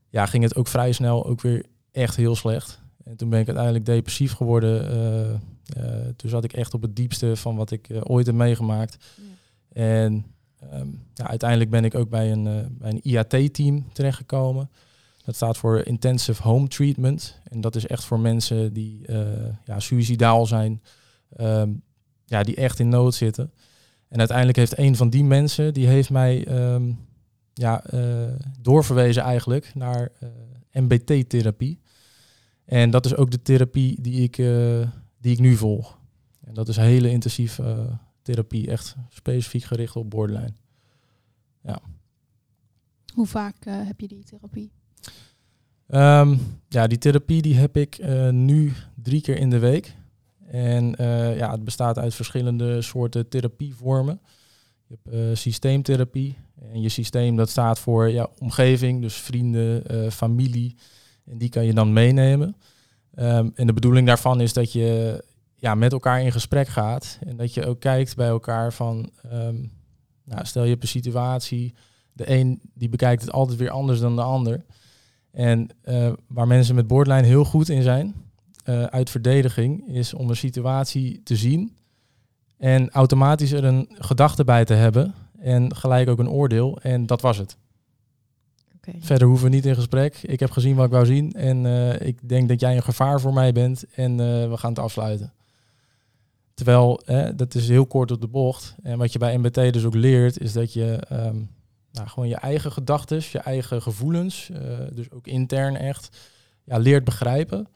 ja, 0.10 0.26
ging 0.26 0.44
het 0.44 0.56
ook 0.56 0.68
vrij 0.68 0.92
snel 0.92 1.26
ook 1.26 1.42
weer 1.42 1.66
echt 1.92 2.16
heel 2.16 2.36
slecht. 2.36 2.82
En 3.04 3.18
toen 3.18 3.30
ben 3.30 3.40
ik 3.40 3.48
uiteindelijk 3.48 3.86
depressief 3.86 4.34
geworden. 4.34 4.92
Toen 6.16 6.30
zat 6.30 6.44
ik 6.44 6.54
echt 6.54 6.74
op 6.74 6.82
het 6.82 6.96
diepste 6.96 7.36
van 7.36 7.56
wat 7.56 7.72
ik 7.72 7.90
eh, 7.90 8.02
ooit 8.04 8.26
heb 8.26 8.36
meegemaakt. 8.36 8.98
En 9.74 10.26
ehm, 10.60 10.88
ja, 11.14 11.28
uiteindelijk 11.28 11.70
ben 11.70 11.86
ik 11.86 11.96
ook 11.96 12.10
bij 12.10 12.32
een, 12.32 12.48
eh, 12.48 12.66
bij 12.70 12.90
een 12.90 13.02
IAT-team 13.04 13.86
terechtgekomen. 13.94 14.70
Dat 15.26 15.36
staat 15.36 15.58
voor 15.58 15.80
Intensive 15.86 16.44
Home 16.44 16.68
Treatment. 16.68 17.40
En 17.44 17.62
dat 17.62 17.76
is 17.76 17.88
echt 17.88 18.04
voor 18.04 18.20
mensen 18.20 18.74
die 18.74 19.08
eh 19.08 19.28
ja, 19.66 19.80
suicidaal 19.80 20.46
zijn, 20.46 20.82
ehm, 21.36 21.72
ja, 22.26 22.44
die 22.44 22.56
echt 22.56 22.80
in 22.80 22.90
nood 22.90 23.16
zitten. 23.16 23.52
En 24.08 24.20
uiteindelijk 24.20 24.58
heeft 24.58 24.78
een 24.78 24.96
van 24.96 25.10
die 25.10 25.24
mensen, 25.24 25.74
die 25.74 25.88
heeft 25.88 26.10
mij 26.10 26.46
ehm, 26.46 26.92
ja, 27.58 27.84
eh, 27.84 28.00
doorverwezen 28.62 29.24
eigenlijk 29.24 29.72
naar 29.74 30.12
eh, 30.20 30.30
MBT-therapie. 30.82 31.80
En 32.66 32.90
dat 32.90 33.06
is 33.06 33.16
ook 33.16 33.32
de 33.32 33.42
therapie 33.42 34.02
die 34.02 34.24
ik, 34.24 34.38
eh, 34.38 34.88
die 35.18 35.32
ik 35.32 35.40
nu 35.40 35.56
volg. 35.56 35.98
En 36.48 36.54
dat 36.54 36.68
is 36.68 36.76
hele 36.76 37.10
intensieve 37.10 37.64
eh, 37.64 37.94
therapie, 38.22 38.72
echt 38.72 38.96
specifiek 39.10 39.64
gericht 39.64 39.96
op 39.96 40.10
borderline. 40.10 40.54
Hoe 43.14 43.28
vaak 43.28 43.56
eh, 43.66 43.74
heb 43.86 44.00
je 44.00 44.08
die 44.08 44.24
therapie? 44.24 44.72
Ehm, 45.88 46.38
ja, 46.68 46.88
die 46.88 46.98
therapie 46.98 47.42
die 47.42 47.56
heb 47.56 47.78
ik 47.78 47.96
eh, 47.96 48.30
nu 48.30 48.74
drie 48.96 49.22
keer 49.22 49.38
in 49.38 49.50
de 49.50 49.60
week. 49.60 49.96
En 50.48 50.96
ja, 51.38 51.52
het 51.52 51.64
bestaat 51.64 51.98
uit 51.98 52.16
verschillende 52.16 52.82
soorten 52.82 53.30
therapievormen. 53.30 54.22
Je 54.86 54.98
hebt 55.04 55.38
systeemtherapie. 55.38 56.38
En 56.72 56.82
je 56.82 56.90
systeem 56.90 57.36
dat 57.36 57.50
staat 57.50 57.80
voor 57.80 58.10
ja, 58.10 58.30
omgeving, 58.40 59.02
dus 59.02 59.16
vrienden, 59.16 60.12
familie. 60.12 60.76
En 61.26 61.38
die 61.38 61.50
kan 61.50 61.66
je 61.66 61.74
dan 61.74 61.94
meenemen. 61.94 62.56
Ehm, 63.18 63.50
en 63.56 63.68
de 63.68 63.74
bedoeling 63.74 64.08
daarvan 64.08 64.42
is 64.42 64.54
dat 64.54 64.72
je 64.72 65.24
ja, 65.56 65.76
met 65.76 65.92
elkaar 65.92 66.22
in 66.22 66.32
gesprek 66.32 66.68
gaat. 66.68 67.20
En 67.26 67.38
dat 67.38 67.54
je 67.54 67.66
ook 67.66 67.80
kijkt 67.80 68.16
bij 68.16 68.28
elkaar 68.28 68.74
van... 68.74 69.10
ehm, 69.30 69.56
nou, 70.24 70.46
stel 70.46 70.64
je 70.64 70.70
hebt 70.70 70.82
een 70.82 70.88
situatie. 70.88 71.74
De 72.14 72.32
een 72.32 72.62
die 72.74 72.90
bekijkt 72.90 73.22
het 73.22 73.32
altijd 73.32 73.60
weer 73.60 73.70
anders 73.70 74.00
dan 74.00 74.16
de 74.16 74.22
ander. 74.22 74.66
En 75.32 75.68
eh, 75.82 76.12
waar 76.28 76.48
mensen 76.48 76.76
met 76.76 76.88
borderline 76.88 77.28
heel 77.28 77.46
goed 77.46 77.70
in 77.70 77.82
zijn, 77.82 78.16
eh, 78.64 78.84
uit 78.84 79.10
verdediging, 79.10 79.88
is 79.88 80.14
om 80.14 80.30
een 80.30 80.36
situatie 80.36 81.22
te 81.24 81.36
zien 81.36 81.76
en 82.58 82.90
automatisch 82.90 83.52
er 83.52 83.64
een 83.64 83.90
gedachte 83.92 84.44
bij 84.44 84.66
te 84.66 84.74
hebben 84.74 85.14
en 85.40 85.76
gelijk 85.76 86.10
ook 86.10 86.20
een 86.20 86.30
oordeel. 86.30 86.80
En 86.82 87.06
dat 87.06 87.22
was 87.22 87.38
het. 87.38 87.58
Verder 89.00 89.28
hoeven 89.28 89.50
we 89.50 89.56
niet 89.56 89.66
in 89.66 89.76
gesprek. 89.76 90.18
Ik 90.22 90.40
heb 90.40 90.52
gezien 90.52 90.76
wat 90.76 90.86
ik 90.86 90.92
wou 90.92 91.06
zien 91.06 91.34
en 91.34 91.66
eh, 91.66 92.08
ik 92.08 92.30
denk 92.30 92.50
dat 92.50 92.60
jij 92.60 92.76
een 92.76 92.84
gevaar 92.84 93.20
voor 93.20 93.34
mij 93.34 93.52
bent 93.52 93.86
en 93.96 94.12
eh, 94.12 94.50
we 94.50 94.58
gaan 94.58 94.70
het 94.70 94.80
afsluiten. 94.80 95.34
Terwijl, 96.54 97.02
hè, 97.06 97.36
dat 97.36 97.56
is 97.56 97.68
heel 97.68 97.86
kort 97.86 98.12
op 98.12 98.22
de 98.22 98.28
bocht. 98.28 98.76
En 98.84 98.98
wat 98.98 99.14
je 99.14 99.20
bij 99.20 99.38
MBT 99.38 99.74
dus 99.74 99.86
ook 99.86 99.94
leert, 99.94 100.40
is 100.40 100.54
dat 100.54 100.74
je 100.74 100.96
ehm, 101.10 101.36
nou, 101.92 102.08
gewoon 102.08 102.28
je 102.28 102.36
eigen 102.36 102.72
gedachten, 102.72 103.22
je 103.32 103.40
eigen 103.40 103.82
gevoelens, 103.82 104.50
eh, 104.50 104.62
dus 104.94 105.12
ook 105.12 105.28
intern 105.28 105.78
echt, 105.78 106.18
ja, 106.64 106.78
leert 106.78 107.04
begrijpen. 107.04 107.68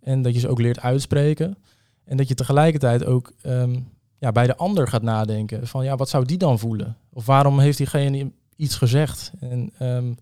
En 0.00 0.22
dat 0.22 0.34
je 0.34 0.40
ze 0.40 0.48
ook 0.48 0.60
leert 0.60 0.80
uitspreken. 0.80 1.56
En 2.04 2.16
dat 2.16 2.28
je 2.28 2.34
tegelijkertijd 2.34 3.04
ook 3.04 3.32
ehm, 3.42 3.80
ja, 4.18 4.32
bij 4.32 4.46
de 4.46 4.56
ander 4.56 4.88
gaat 4.88 5.02
nadenken 5.02 5.66
van 5.66 5.84
ja, 5.84 5.96
wat 5.96 6.08
zou 6.08 6.24
die 6.24 6.38
dan 6.38 6.58
voelen? 6.58 6.96
Of 7.12 7.26
waarom 7.26 7.58
heeft 7.58 7.78
diegene 7.78 8.32
iets 8.56 8.76
gezegd? 8.76 9.32
En 9.40 9.70
ehm, 9.78 10.12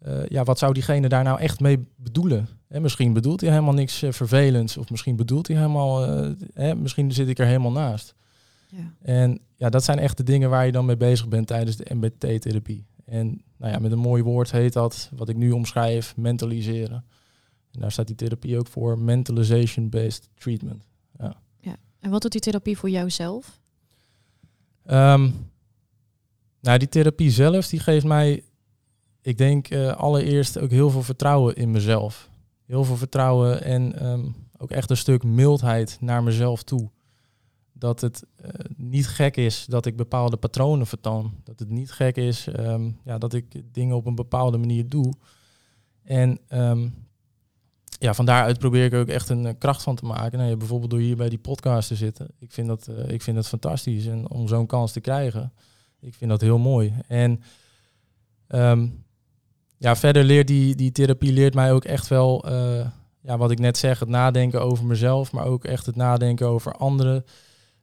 eh, 0.00 0.26
ja, 0.26 0.44
wat 0.44 0.58
zou 0.58 0.72
diegene 0.72 1.08
daar 1.08 1.24
nou 1.24 1.40
echt 1.40 1.60
mee 1.60 1.86
bedoelen? 1.96 2.48
Hè, 2.68 2.80
misschien 2.80 3.12
bedoelt 3.12 3.40
hij 3.40 3.50
helemaal 3.50 3.74
niks 3.74 4.02
eh, 4.02 4.12
vervelends. 4.12 4.76
Of 4.76 4.90
misschien 4.90 5.16
bedoelt 5.16 5.46
hij 5.46 5.56
helemaal, 5.56 6.06
eh, 6.06 6.30
hè, 6.54 6.74
misschien 6.74 7.12
zit 7.12 7.28
ik 7.28 7.38
er 7.38 7.46
helemaal 7.46 7.72
naast. 7.72 8.14
Ja. 8.68 8.92
En 9.02 9.40
ja, 9.56 9.68
dat 9.68 9.84
zijn 9.84 9.98
echt 9.98 10.16
de 10.16 10.22
dingen 10.22 10.50
waar 10.50 10.66
je 10.66 10.72
dan 10.72 10.84
mee 10.84 10.96
bezig 10.96 11.28
bent 11.28 11.46
tijdens 11.46 11.76
de 11.76 11.94
MBT-therapie. 11.94 12.86
En 13.04 13.42
nou 13.56 13.72
ja, 13.72 13.78
met 13.78 13.92
een 13.92 13.98
mooi 13.98 14.22
woord 14.22 14.50
heet 14.50 14.72
dat, 14.72 15.10
wat 15.16 15.28
ik 15.28 15.36
nu 15.36 15.50
omschrijf, 15.50 16.16
mentaliseren. 16.16 17.04
En 17.72 17.80
daar 17.80 17.92
staat 17.92 18.06
die 18.06 18.16
therapie 18.16 18.58
ook 18.58 18.66
voor, 18.66 18.98
mentalization-based 18.98 20.28
treatment. 20.34 20.90
En 22.00 22.10
wat 22.10 22.22
doet 22.22 22.32
die 22.32 22.40
therapie 22.40 22.78
voor 22.78 22.90
jouzelf? 22.90 23.60
Ehm, 24.84 25.30
nou, 26.60 26.78
die 26.78 26.88
therapie 26.88 27.30
zelf, 27.30 27.66
die 27.68 27.80
geeft 27.80 28.04
mij, 28.04 28.44
ik 29.22 29.38
denk 29.38 29.68
eh, 29.68 29.96
allereerst 29.96 30.58
ook 30.58 30.70
heel 30.70 30.90
veel 30.90 31.02
vertrouwen 31.02 31.56
in 31.56 31.70
mezelf. 31.70 32.30
Heel 32.66 32.84
veel 32.84 32.96
vertrouwen 32.96 33.62
en 33.62 33.98
ehm, 33.98 34.26
ook 34.58 34.70
echt 34.70 34.90
een 34.90 34.96
stuk 34.96 35.22
mildheid 35.22 35.96
naar 36.00 36.22
mezelf 36.22 36.62
toe. 36.62 36.90
Dat 37.72 38.00
het 38.00 38.24
eh, 38.36 38.50
niet 38.76 39.08
gek 39.08 39.36
is 39.36 39.66
dat 39.68 39.86
ik 39.86 39.96
bepaalde 39.96 40.36
patronen 40.36 40.86
vertoon. 40.86 41.34
Dat 41.44 41.58
het 41.58 41.68
niet 41.68 41.92
gek 41.92 42.16
is 42.16 42.46
ehm, 42.46 42.90
ja, 43.04 43.18
dat 43.18 43.32
ik 43.32 43.62
dingen 43.72 43.96
op 43.96 44.06
een 44.06 44.14
bepaalde 44.14 44.58
manier 44.58 44.88
doe. 44.88 45.12
En 46.02 46.38
ehm, 46.48 46.88
ja, 47.98 48.14
van 48.14 48.24
daaruit 48.24 48.58
probeer 48.58 48.84
ik 48.84 48.94
ook 48.94 49.08
echt 49.08 49.28
een 49.28 49.46
eh, 49.46 49.54
kracht 49.58 49.82
van 49.82 49.96
te 49.96 50.04
maken. 50.04 50.38
Nou, 50.38 50.56
bijvoorbeeld 50.56 50.90
door 50.90 51.00
hier 51.00 51.16
bij 51.16 51.28
die 51.28 51.38
podcast 51.38 51.88
te 51.88 51.96
zitten. 51.96 52.28
Ik 52.38 52.52
vind 52.52 52.66
dat, 52.66 52.88
ik 53.06 53.22
vind 53.22 53.36
dat 53.36 53.48
fantastisch. 53.48 54.06
En 54.06 54.30
om 54.30 54.48
zo'n 54.48 54.66
kans 54.66 54.92
te 54.92 55.00
krijgen, 55.00 55.52
ik 56.00 56.14
vind 56.14 56.30
dat 56.30 56.40
heel 56.40 56.58
mooi. 56.58 56.94
En 57.06 57.42
ja, 59.80 59.96
verder 59.96 60.24
leert 60.24 60.46
die, 60.46 60.74
die 60.74 60.92
therapie 60.92 61.32
leert 61.32 61.54
mij 61.54 61.72
ook 61.72 61.84
echt 61.84 62.08
wel, 62.08 62.44
eh, 62.44 62.86
ja, 63.20 63.38
wat 63.38 63.50
ik 63.50 63.58
net 63.58 63.78
zeg, 63.78 63.98
het 63.98 64.08
nadenken 64.08 64.62
over 64.62 64.84
mezelf, 64.84 65.32
maar 65.32 65.44
ook 65.44 65.64
echt 65.64 65.86
het 65.86 65.96
nadenken 65.96 66.46
over 66.46 66.72
anderen. 66.72 67.24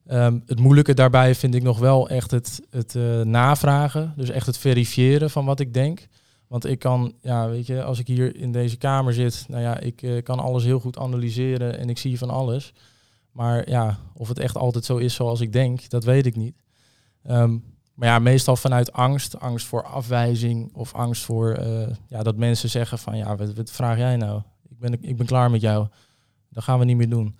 Ehm, 0.05 0.39
het 0.45 0.60
moeilijke 0.60 0.93
daarbij 0.93 1.36
vind 1.36 1.55
ik 1.55 1.63
nog 1.63 1.79
wel 1.79 2.10
echt 2.10 2.31
het, 2.31 2.62
het 2.69 2.95
eh, 2.95 3.21
navragen. 3.21 4.13
Dus 4.15 4.29
echt 4.29 4.45
het 4.45 4.57
verifiëren 4.57 5.29
van 5.29 5.45
wat 5.45 5.60
ik 5.60 5.73
denk. 5.73 6.07
Want 6.47 6.65
ik 6.65 6.79
kan, 6.79 7.13
ja, 7.21 7.49
weet 7.49 7.65
je, 7.65 7.83
als 7.83 7.99
ik 7.99 8.07
hier 8.07 8.36
in 8.36 8.51
deze 8.51 8.77
kamer 8.77 9.13
zit, 9.13 9.45
nou 9.47 9.62
ja, 9.62 9.79
ik 9.79 10.01
eh, 10.01 10.23
kan 10.23 10.39
alles 10.39 10.63
heel 10.63 10.79
goed 10.79 10.97
analyseren 10.97 11.79
en 11.79 11.89
ik 11.89 11.97
zie 11.97 12.17
van 12.17 12.29
alles. 12.29 12.73
Maar 13.31 13.69
ja, 13.69 13.97
of 14.13 14.27
het 14.27 14.39
echt 14.39 14.57
altijd 14.57 14.86
zo 14.86 14.97
is 14.97 15.13
zoals 15.13 15.41
ik 15.41 15.53
denk, 15.53 15.89
dat 15.89 16.03
weet 16.03 16.25
ik 16.25 16.36
niet. 16.36 16.55
Ehm, 17.23 17.57
maar 17.97 18.07
ja, 18.07 18.19
meestal 18.19 18.55
vanuit 18.55 18.91
angst, 18.91 19.39
angst 19.39 19.67
voor 19.67 19.83
afwijzing 19.83 20.73
of 20.73 20.93
angst 20.93 21.23
voor 21.23 21.51
eh, 21.51 21.95
ja, 22.07 22.23
dat 22.23 22.36
mensen 22.36 22.69
zeggen 22.69 22.99
van 22.99 23.17
ja, 23.17 23.36
wat, 23.36 23.53
wat 23.53 23.71
vraag 23.71 23.97
jij 23.97 24.17
nou? 24.17 24.41
Ik 24.69 24.79
ben, 24.79 25.03
ik 25.03 25.17
ben 25.17 25.25
klaar 25.25 25.51
met 25.51 25.62
jou. 25.62 25.88
Dat 26.49 26.63
gaan 26.63 26.79
we 26.79 26.86
niet 26.86 26.97
meer 26.97 27.10
doen. 27.10 27.38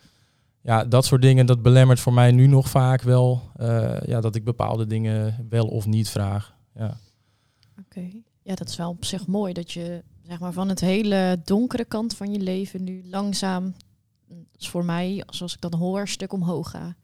Ja, 0.62 0.86
dat 0.86 1.06
soort 1.06 1.22
dingen, 1.22 1.46
dat 1.46 1.62
belemmert 1.62 2.00
voor 2.00 2.14
mij 2.14 2.32
nu 2.32 2.48
nog 2.48 2.70
vaak 2.70 3.02
wel 3.02 3.42
eh, 3.56 4.02
ja, 4.06 4.22
dat 4.22 4.36
ik 4.36 4.44
bepaalde 4.44 4.88
dingen 4.88 5.48
wel 5.50 5.68
of 5.68 5.86
niet 5.86 6.10
vraag. 6.10 6.56
Ja. 6.76 6.98
Oké. 7.80 8.10
Ja, 8.42 8.56
dat 8.56 8.70
is 8.70 8.76
wel 8.76 8.90
op 8.90 9.06
zich 9.06 9.28
mooi 9.28 9.54
dat 9.54 9.72
je 9.72 10.04
zeg 10.24 10.40
maar 10.40 10.54
van 10.54 10.70
het 10.70 10.80
hele 10.80 11.42
donkere 11.44 11.86
kant 11.86 12.16
van 12.16 12.32
je 12.32 12.40
leven 12.40 12.84
nu 12.84 13.04
langzaam, 13.10 13.76
dat 14.28 14.38
is 14.62 14.70
voor 14.70 14.86
mij, 14.86 15.24
zoals 15.28 15.54
ik 15.54 15.62
dan 15.62 15.74
hoor, 15.76 16.00
een 16.00 16.08
stuk 16.08 16.34
omhoog 16.34 16.70
ga. 16.70 16.96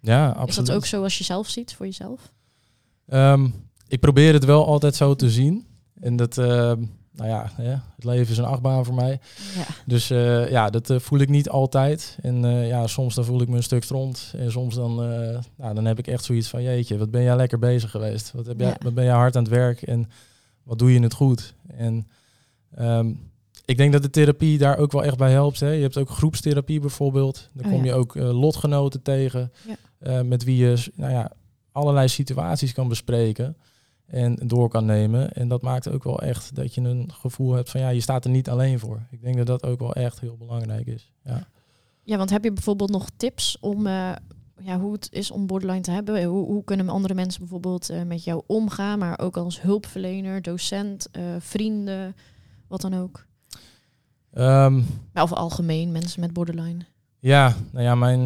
Ja, 0.00 0.28
absoluut. 0.28 0.48
Is 0.48 0.54
dat 0.54 0.70
ook 0.70 0.86
zo 0.86 1.02
als 1.02 1.18
je 1.18 1.24
zelf 1.24 1.48
ziet 1.48 1.74
voor 1.74 1.86
jezelf? 1.86 2.34
Ehm, 3.06 3.48
ik 3.88 4.00
probeer 4.00 4.32
het 4.32 4.44
wel 4.44 4.66
altijd 4.66 4.94
zo 4.94 5.14
te 5.14 5.30
zien. 5.30 5.66
En 6.00 6.16
dat, 6.16 6.36
uh, 6.36 6.46
nou 7.12 7.28
ja, 7.28 7.50
het 7.94 8.04
leven 8.04 8.32
is 8.32 8.38
een 8.38 8.44
achtbaan 8.44 8.84
voor 8.84 8.94
mij. 8.94 9.20
Ja. 9.56 9.64
Dus 9.86 10.10
uh, 10.10 10.50
ja, 10.50 10.70
dat 10.70 10.90
uh, 10.90 10.98
voel 10.98 11.18
ik 11.18 11.28
niet 11.28 11.48
altijd. 11.48 12.18
En 12.22 12.46
ja, 12.66 12.86
soms 12.86 13.14
dan 13.14 13.24
voel 13.24 13.40
ik 13.40 13.48
me 13.48 13.56
een 13.56 13.62
stuk 13.62 13.84
rond. 13.84 14.32
En 14.36 14.50
soms 14.50 14.74
dan, 14.74 14.94
nou, 15.56 15.74
dan 15.74 15.84
heb 15.84 15.98
ik 15.98 16.06
echt 16.06 16.24
zoiets 16.24 16.48
van, 16.48 16.62
jeetje, 16.62 16.98
wat 16.98 17.10
ben 17.10 17.22
jij 17.22 17.36
lekker 17.36 17.58
bezig 17.58 17.90
geweest? 17.90 18.32
Wat, 18.32 18.46
heb 18.46 18.60
jij, 18.60 18.68
Ja. 18.68 18.76
wat 18.82 18.94
ben 18.94 19.04
jij 19.04 19.14
hard 19.14 19.36
aan 19.36 19.42
het 19.42 19.52
werk? 19.52 19.82
En 19.82 20.08
wat 20.62 20.78
doe 20.78 20.92
je 20.92 21.00
het 21.00 21.14
goed? 21.14 21.54
En 21.66 22.06
ehm, 22.74 23.12
ik 23.64 23.76
denk 23.76 23.92
dat 23.92 24.02
de 24.02 24.10
therapie 24.10 24.58
daar 24.58 24.78
ook 24.78 24.92
wel 24.92 25.04
echt 25.04 25.16
bij 25.16 25.30
helpt. 25.30 25.60
Hè? 25.60 25.70
Je 25.70 25.82
hebt 25.82 25.96
ook 25.96 26.10
groepstherapie 26.10 26.80
bijvoorbeeld. 26.80 27.50
Dan 27.52 27.64
Oh, 27.64 27.70
kom 27.72 27.84
ja. 27.84 27.86
je 27.92 27.98
ook 27.98 28.16
eh, 28.16 28.40
lotgenoten 28.40 29.02
tegen. 29.02 29.52
Eh, 29.98 30.20
met 30.20 30.44
wie 30.44 30.56
je 30.56 30.90
nou 30.94 31.12
ja, 31.12 31.32
allerlei 31.76 32.08
situaties 32.08 32.72
kan 32.72 32.88
bespreken. 32.88 33.56
En 34.06 34.34
door 34.34 34.68
kan 34.68 34.84
nemen. 34.84 35.32
En 35.32 35.48
dat 35.48 35.62
maakt 35.62 35.88
ook 35.88 36.04
wel 36.04 36.20
echt 36.20 36.54
dat 36.54 36.74
je 36.74 36.80
een 36.80 37.10
gevoel 37.12 37.52
hebt 37.52 37.70
van 37.70 37.80
ja, 37.80 37.88
je 37.88 38.00
staat 38.00 38.24
er 38.24 38.30
niet 38.30 38.48
alleen 38.48 38.78
voor. 38.78 39.06
Ik 39.10 39.22
denk 39.22 39.36
dat 39.36 39.46
dat 39.46 39.64
ook 39.64 39.78
wel 39.78 39.94
echt 39.94 40.20
heel 40.20 40.36
belangrijk 40.36 40.86
is. 40.86 41.12
Ja. 41.24 41.48
Ja, 42.02 42.16
want 42.16 42.30
heb 42.30 42.44
je 42.44 42.52
bijvoorbeeld 42.52 42.90
nog 42.90 43.08
tips 43.16 43.56
om 43.60 43.86
eh, 43.86 44.12
ja, 44.58 44.78
hoe 44.78 44.92
het 44.92 45.08
is 45.12 45.30
om 45.30 45.46
borderline 45.46 45.80
te 45.80 45.90
hebben? 45.90 46.24
Hoe, 46.24 46.46
hoe 46.46 46.64
kunnen 46.64 46.88
andere 46.88 47.14
mensen 47.14 47.40
bijvoorbeeld 47.40 47.90
eh, 47.90 48.02
met 48.02 48.24
jou 48.24 48.42
omgaan, 48.46 48.98
maar 48.98 49.18
ook 49.18 49.36
als 49.36 49.60
hulpverlener, 49.60 50.42
docent, 50.42 51.08
eh, 51.10 51.22
vrienden, 51.38 52.16
wat 52.68 52.80
dan 52.80 52.94
ook? 52.94 53.26
Maar 55.12 55.22
of 55.22 55.32
algemeen 55.32 55.92
mensen 55.92 56.20
met 56.20 56.32
borderline. 56.32 56.84
Ja, 57.18 57.54
nou 57.72 57.84
ja, 57.84 57.94
mijn, 57.94 58.22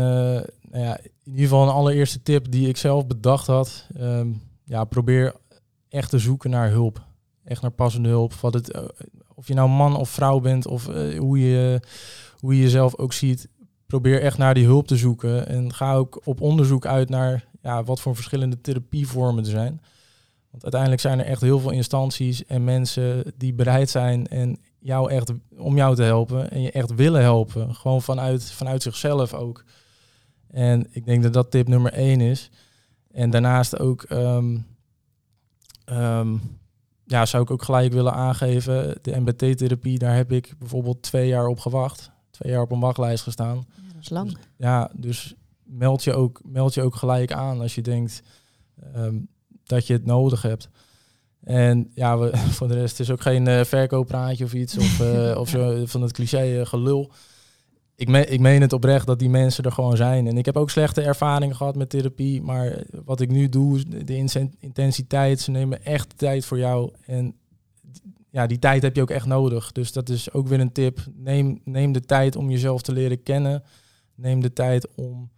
nou 0.70 0.84
ja, 0.84 0.98
in 0.98 1.10
ieder 1.24 1.42
geval 1.42 1.62
een 1.62 1.74
allereerste 1.74 2.22
tip 2.22 2.50
die 2.50 2.68
ik 2.68 2.76
zelf 2.76 3.06
bedacht 3.06 3.46
had. 3.46 3.86
ehm, 3.96 4.28
ja, 4.64 4.84
probeer 4.84 5.34
echt 5.88 6.10
te 6.10 6.18
zoeken 6.18 6.50
naar 6.50 6.70
hulp. 6.70 7.02
Echt 7.44 7.62
naar 7.62 7.70
passende 7.70 8.08
hulp. 8.08 8.32
Het, 8.40 8.70
eh, 8.70 8.82
of 9.34 9.48
je 9.48 9.54
nou 9.54 9.68
man 9.68 9.96
of 9.96 10.08
vrouw 10.08 10.40
bent 10.40 10.66
of 10.66 10.88
eh, 10.88 11.18
hoe, 11.18 11.38
je, 11.38 11.80
hoe 12.38 12.56
je 12.56 12.62
jezelf 12.62 12.96
ook 12.96 13.12
ziet. 13.12 13.48
Probeer 13.86 14.22
echt 14.22 14.38
naar 14.38 14.54
die 14.54 14.64
hulp 14.64 14.86
te 14.86 14.96
zoeken. 14.96 15.46
En 15.46 15.74
ga 15.74 15.94
ook 15.94 16.20
op 16.24 16.40
onderzoek 16.40 16.86
uit 16.86 17.08
naar 17.08 17.48
ja, 17.62 17.84
wat 17.84 18.00
voor 18.00 18.14
verschillende 18.14 18.60
therapievormen 18.60 19.44
er 19.44 19.50
zijn. 19.50 19.80
Want 20.50 20.62
uiteindelijk 20.62 21.00
zijn 21.02 21.18
er 21.18 21.24
echt 21.24 21.40
heel 21.40 21.60
veel 21.60 21.70
instanties 21.70 22.44
en 22.46 22.64
mensen 22.64 23.32
die 23.36 23.54
bereid 23.54 23.90
zijn 23.90 24.26
en 24.26 24.58
jou 24.78 25.10
echt 25.10 25.32
om 25.58 25.76
jou 25.76 25.94
te 25.94 26.02
helpen 26.02 26.50
en 26.50 26.62
je 26.62 26.70
echt 26.70 26.94
willen 26.94 27.22
helpen. 27.22 27.74
Gewoon 27.74 28.02
vanuit, 28.02 28.50
vanuit 28.50 28.82
zichzelf 28.82 29.34
ook. 29.34 29.64
En 30.50 30.86
ik 30.90 31.04
denk 31.04 31.22
dat 31.22 31.32
dat 31.32 31.50
tip 31.50 31.68
nummer 31.68 31.92
één 31.92 32.20
is. 32.20 32.50
En 33.10 33.30
daarnaast 33.30 33.78
ook, 33.78 34.02
ehm, 34.02 34.58
ehm, 35.84 36.36
ja, 37.04 37.26
zou 37.26 37.42
ik 37.42 37.50
ook 37.50 37.62
gelijk 37.62 37.92
willen 37.92 38.12
aangeven, 38.12 38.98
de 39.02 39.20
MBT-therapie, 39.20 39.98
daar 39.98 40.16
heb 40.16 40.32
ik 40.32 40.54
bijvoorbeeld 40.58 41.02
twee 41.02 41.28
jaar 41.28 41.46
op 41.46 41.58
gewacht. 41.58 42.10
Twee 42.30 42.52
jaar 42.52 42.62
op 42.62 42.70
een 42.70 42.80
wachtlijst 42.80 43.22
gestaan. 43.22 43.56
Ja, 43.56 43.92
dat 43.92 44.02
is 44.02 44.08
lang. 44.08 44.38
Ja, 44.56 44.90
dus 44.94 45.34
meld 45.62 46.04
je 46.04 46.14
ook, 46.14 46.40
meld 46.44 46.74
je 46.74 46.82
ook 46.82 46.94
gelijk 46.94 47.32
aan 47.32 47.60
als 47.60 47.74
je 47.74 47.82
denkt 47.82 48.22
ehm, 48.92 49.16
dat 49.64 49.86
je 49.86 49.92
het 49.92 50.04
nodig 50.04 50.42
hebt. 50.42 50.68
En 51.44 51.90
ja, 51.94 52.18
we, 52.18 52.36
voor 52.56 52.68
de 52.68 52.74
rest 52.74 53.00
is 53.00 53.10
ook 53.10 53.20
geen 53.20 53.46
eh, 53.46 53.64
verkooppraatje 53.64 54.44
of 54.44 54.54
iets 54.54 54.78
of, 54.78 55.00
eh, 55.00 55.36
of 55.40 55.48
zo 55.48 55.86
van 55.86 56.02
het 56.02 56.12
cliché 56.12 56.60
eh, 56.60 56.66
gelul. 56.66 57.12
Ik, 58.00 58.08
ik 58.08 58.40
meen 58.40 58.60
het 58.60 58.72
oprecht 58.72 59.06
dat 59.06 59.18
die 59.18 59.28
mensen 59.28 59.64
er 59.64 59.72
gewoon 59.72 59.96
zijn. 59.96 60.26
En 60.26 60.38
ik 60.38 60.44
heb 60.44 60.56
ook 60.56 60.70
slechte 60.70 61.02
ervaringen 61.02 61.56
gehad 61.56 61.76
met 61.76 61.90
therapie. 61.90 62.42
Maar 62.42 62.84
wat 63.04 63.20
ik 63.20 63.30
nu 63.30 63.48
doe, 63.48 64.04
de 64.04 64.16
intensiteit, 64.58 65.40
ze 65.40 65.50
nemen 65.50 65.84
echt 65.84 66.18
tijd 66.18 66.44
voor 66.44 66.58
jou. 66.58 66.92
En 67.06 67.34
ja, 68.30 68.46
die 68.46 68.58
tijd 68.58 68.82
heb 68.82 68.96
je 68.96 69.02
ook 69.02 69.10
echt 69.10 69.26
nodig. 69.26 69.72
Dus 69.72 69.92
dat 69.92 70.08
is 70.08 70.32
ook 70.32 70.48
weer 70.48 70.60
een 70.60 70.72
tip. 70.72 70.98
Neem, 71.14 71.60
neem 71.64 71.92
de 71.92 72.00
tijd 72.00 72.36
om 72.36 72.50
jezelf 72.50 72.82
te 72.82 72.92
leren 72.92 73.22
kennen. 73.22 73.62
Neem 74.14 74.40
de 74.40 74.52
tijd 74.52 74.94
om, 74.94 75.30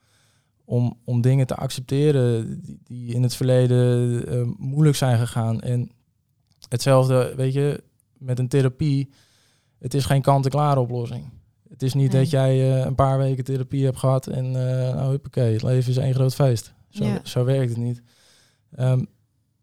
om, 0.64 0.98
om 1.04 1.20
dingen 1.20 1.46
te 1.46 1.56
accepteren 1.56 2.60
die, 2.84 3.14
in 3.14 3.22
het 3.22 3.34
verleden 3.34 4.26
eh, 4.26 4.42
moeilijk 4.56 4.96
zijn 4.96 5.18
gegaan. 5.18 5.60
En 5.60 5.90
hetzelfde, 6.68 7.32
weet 7.36 7.52
je, 7.52 7.82
met 8.18 8.38
een 8.38 8.48
therapie. 8.48 9.10
Het 9.78 9.94
is 9.94 10.04
geen 10.04 10.22
kant-en-klare 10.22 10.80
oplossing. 10.80 11.40
Het 11.72 11.82
is 11.82 11.94
niet 11.94 12.12
Nee. 12.12 12.20
dat 12.22 12.30
jij 12.30 12.72
eh, 12.78 12.84
een 12.84 12.94
paar 12.94 13.18
weken 13.18 13.44
therapie 13.44 13.84
hebt 13.84 13.98
gehad 13.98 14.26
en 14.26 14.44
uh, 14.46 14.52
nou, 14.94 15.10
huppakee, 15.10 15.52
het 15.52 15.62
leven 15.62 15.90
is 15.90 15.96
één 15.96 16.14
groot 16.14 16.34
feest. 16.34 16.72
Zo, 16.88 17.04
Ja. 17.04 17.20
zo 17.24 17.44
werkt 17.44 17.68
het 17.68 17.78
niet. 17.78 18.02
Ehm, 18.74 19.04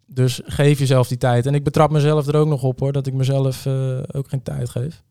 dus 0.05 0.41
geef 0.43 0.79
jezelf 0.79 1.07
die 1.07 1.17
tijd. 1.17 1.45
En 1.45 1.53
ik 1.53 1.63
betrap 1.63 1.91
mezelf 1.91 2.27
er 2.27 2.35
ook 2.35 2.47
nog 2.47 2.63
op 2.63 2.79
hoor, 2.79 2.91
dat 2.91 3.07
ik 3.07 3.13
mezelf 3.13 3.65
eh, 3.65 3.99
ook 4.11 4.29
geen 4.29 4.43
tijd 4.43 4.69
geef. 4.69 5.03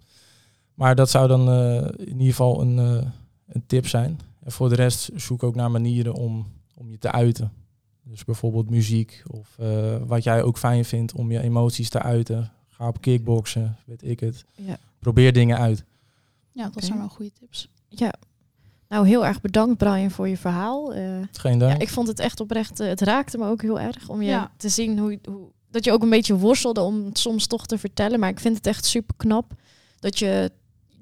Maar 0.75 0.95
dat 0.95 1.11
zou 1.11 1.29
dan 1.29 1.53
in 1.97 2.13
ieder 2.13 2.27
geval 2.27 2.61
een, 2.61 2.77
een 3.47 3.63
tip 3.67 3.87
zijn. 3.87 4.21
En 4.45 4.53
voor 4.53 4.69
de 4.69 4.75
rest 4.75 5.11
zoek 5.17 5.43
ook 5.43 5.55
naar 5.55 5.71
manieren 5.71 6.15
om, 6.15 6.47
om 6.75 6.91
je 6.91 6.99
te 6.99 7.13
uiten. 7.13 7.53
Dus 8.03 8.25
bijvoorbeeld 8.25 8.71
muziek 8.71 9.23
of 9.31 9.57
wat 10.07 10.25
jij 10.25 10.43
ook 10.43 10.59
fijn 10.59 10.85
vindt 10.85 11.13
om 11.13 11.31
je 11.33 11.41
emoties 11.41 11.89
te 11.89 12.03
uiten. 12.03 12.53
Ga 12.69 12.89
op 12.89 13.01
kickboksen, 13.01 13.77
weet 13.87 14.03
ik 14.03 14.21
het. 14.21 14.45
Ja. 14.55 14.79
Probeer 14.99 15.33
dingen 15.33 15.59
uit. 15.59 15.85
Ja, 16.59 16.69
dat 16.73 16.85
zijn 16.85 16.99
wel 16.99 17.09
goede 17.09 17.33
tips. 17.33 17.69
ja. 17.89 18.13
Nou, 18.89 19.07
heel 19.07 19.27
erg 19.27 19.41
bedankt 19.41 19.79
Brian 19.79 20.11
voor 20.11 20.29
je 20.29 20.37
verhaal. 20.37 20.95
Eh, 20.95 21.03
Geen 21.33 21.59
dank. 21.59 21.73
ja, 21.73 21.79
ik 21.79 21.89
vond 21.89 22.09
het 22.09 22.19
echt 22.21 22.41
oprecht, 22.41 22.81
eh, 22.81 22.89
het 22.89 23.01
raakte 23.01 23.39
me 23.39 23.47
ook 23.47 23.63
heel 23.63 23.81
erg 23.81 24.09
om 24.09 24.23
je 24.23 24.29
Ja. 24.29 24.51
te 24.57 24.69
zien 24.69 24.99
hoe, 24.99 25.19
hoe 25.25 25.49
dat 25.71 25.85
je 25.85 25.93
ook 25.93 26.03
een 26.03 26.11
beetje 26.11 26.37
worstelde 26.37 26.81
om 26.81 27.05
het 27.05 27.19
soms 27.19 27.47
toch 27.47 27.67
te 27.67 27.79
vertellen. 27.79 28.21
Maar 28.21 28.29
ik 28.29 28.41
vind 28.41 28.57
het 28.57 28.67
echt 28.67 28.85
super 28.85 29.15
knap 29.17 29.53
dat 29.99 30.19
je 30.19 30.53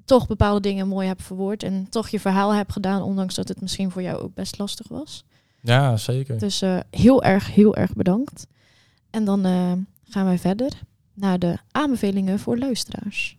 toch 0.05 0.27
bepaalde 0.27 0.59
dingen 0.59 0.87
mooi 0.87 1.07
hebt 1.07 1.23
verwoord 1.23 1.63
en 1.63 1.89
toch 1.89 2.09
je 2.09 2.19
verhaal 2.19 2.53
hebt 2.53 2.71
gedaan, 2.71 3.01
ondanks 3.01 3.35
dat 3.35 3.47
het 3.47 3.61
misschien 3.61 3.91
voor 3.91 4.01
jou 4.01 4.17
ook 4.21 4.33
best 4.33 4.57
lastig 4.57 4.87
was. 4.87 5.23
Ja, 5.61 5.97
zeker. 5.97 6.39
Dus 6.39 6.61
eh, 6.61 6.79
heel 6.91 7.23
erg, 7.23 7.53
heel 7.53 7.75
erg 7.75 7.93
bedankt. 7.93 8.47
En 9.09 9.25
dan 9.25 9.45
eh, 9.45 9.71
gaan 10.09 10.25
wij 10.25 10.37
verder 10.39 10.71
naar 11.13 11.39
de 11.39 11.57
aanbevelingen 11.71 12.39
voor 12.39 12.57
luisteraars. 12.57 13.37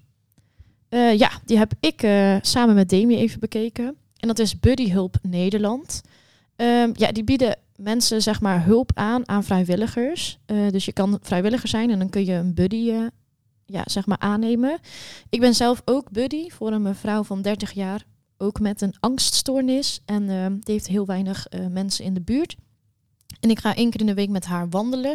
Eh, 0.88 1.18
ja, 1.18 1.30
die 1.44 1.58
heb 1.58 1.72
ik 1.80 2.02
eh, 2.02 2.36
samen 2.40 2.74
met 2.74 2.88
Demi 2.88 3.16
even 3.16 3.40
bekeken. 3.40 3.96
En 4.16 4.28
dat 4.28 4.38
is 4.38 4.60
Buddy 4.60 4.90
Hulp 4.90 5.16
Nederland. 5.22 6.02
Ehm, 6.56 6.90
ja, 6.92 7.12
die 7.12 7.24
bieden 7.24 7.56
mensen 7.76 8.22
zeg 8.22 8.40
maar 8.40 8.64
hulp 8.64 8.90
aan 8.94 9.28
aan 9.28 9.44
vrijwilligers. 9.44 10.38
Eh, 10.46 10.68
dus 10.70 10.84
je 10.84 10.92
kan 10.92 11.18
vrijwilliger 11.22 11.68
zijn 11.68 11.90
en 11.90 11.98
dan 11.98 12.10
kun 12.10 12.24
je 12.24 12.32
een 12.32 12.54
buddy 12.54 12.92
ja, 13.66 13.82
zeg 13.84 14.06
maar 14.06 14.18
aannemen. 14.18 14.78
Ik 15.28 15.40
ben 15.40 15.54
zelf 15.54 15.82
ook 15.84 16.10
buddy 16.10 16.48
voor 16.48 16.72
een 16.72 16.82
mevrouw 16.82 17.22
van 17.22 17.42
30 17.42 17.72
jaar. 17.72 18.04
Ook 18.38 18.60
met 18.60 18.80
een 18.80 18.94
angststoornis. 19.00 20.02
En 20.04 20.28
ehm, 20.28 20.52
die 20.52 20.74
heeft 20.74 20.86
heel 20.86 21.06
weinig 21.06 21.46
mensen 21.70 22.04
in 22.04 22.14
de 22.14 22.20
buurt. 22.20 22.56
En 23.40 23.50
ik 23.50 23.58
ga 23.58 23.74
één 23.74 23.90
keer 23.90 24.00
in 24.00 24.06
de 24.06 24.14
week 24.14 24.28
met 24.28 24.44
haar 24.44 24.68
wandelen. 24.68 25.12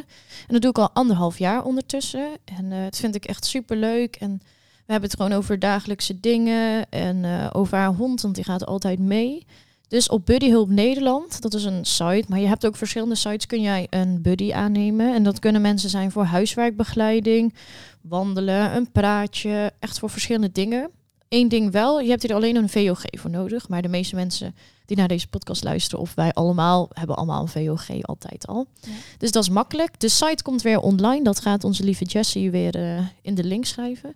En 0.47 0.47
dat 0.47 0.61
doe 0.61 0.71
ik 0.71 0.77
al 0.77 0.91
anderhalf 0.91 1.37
jaar 1.37 1.63
ondertussen. 1.63 2.27
En 2.45 2.71
het 2.71 2.97
vind 2.97 3.15
ik 3.15 3.25
echt 3.25 3.45
super 3.45 3.77
leuk. 3.77 4.15
En 4.15 4.41
we 4.85 4.91
hebben 4.91 5.09
het 5.09 5.19
gewoon 5.19 5.37
over 5.37 5.59
dagelijkse 5.59 6.19
dingen. 6.19 6.89
En 6.89 7.25
eh, 7.25 7.49
over 7.51 7.77
haar 7.77 7.93
hond, 7.93 8.21
want 8.21 8.35
die 8.35 8.43
gaat 8.43 8.65
altijd 8.65 8.99
mee. 8.99 9.45
Dus 9.87 10.09
op 10.09 10.25
Buddy 10.25 10.49
Hulp 10.49 10.69
Nederland, 10.69 11.41
dat 11.41 11.53
is 11.53 11.63
een 11.63 11.85
site, 11.85 12.25
maar 12.27 12.39
je 12.39 12.47
hebt 12.47 12.65
ook 12.65 12.75
verschillende 12.75 13.15
sites, 13.15 13.45
kun 13.45 13.61
jij 13.61 13.87
een 13.89 14.21
buddy 14.21 14.53
aannemen. 14.53 15.13
En 15.13 15.23
dat 15.23 15.39
kunnen 15.39 15.61
mensen 15.61 15.89
zijn 15.89 16.11
voor 16.11 16.23
huiswerkbegeleiding, 16.23 17.53
wandelen, 18.01 18.75
een 18.75 18.91
praatje, 18.91 19.71
echt 19.79 19.99
voor 19.99 20.09
verschillende 20.09 20.51
dingen. 20.51 20.89
Eén 21.29 21.47
ding 21.47 21.71
wel, 21.71 21.99
je 22.01 22.09
hebt 22.09 22.21
hier 22.21 22.33
alleen 22.33 22.55
een 22.55 22.69
VOG 22.69 23.01
voor 23.11 23.29
nodig, 23.29 23.69
maar 23.69 23.81
de 23.81 23.87
meeste 23.87 24.15
mensen 24.15 24.55
die 24.85 24.97
naar 24.97 25.07
deze 25.07 25.27
podcast 25.27 25.63
luisteren, 25.63 25.99
of 25.99 26.13
wij 26.15 26.33
allemaal, 26.33 26.89
hebben 26.93 27.15
allemaal 27.15 27.41
een 27.41 27.47
VOG 27.47 28.01
altijd 28.01 28.47
al. 28.47 28.67
Ja. 28.81 28.91
Dus 29.17 29.31
dat 29.31 29.43
is 29.43 29.49
makkelijk. 29.49 29.99
De 29.99 30.09
site 30.09 30.43
komt 30.43 30.61
weer 30.61 30.79
online, 30.79 31.23
dat 31.23 31.39
gaat 31.39 31.63
onze 31.63 31.83
lieve 31.83 32.05
Jessie 32.05 32.51
weer 32.51 32.75
eh, 32.75 33.07
in 33.21 33.35
de 33.35 33.43
link 33.43 33.65
schrijven. 33.65 34.15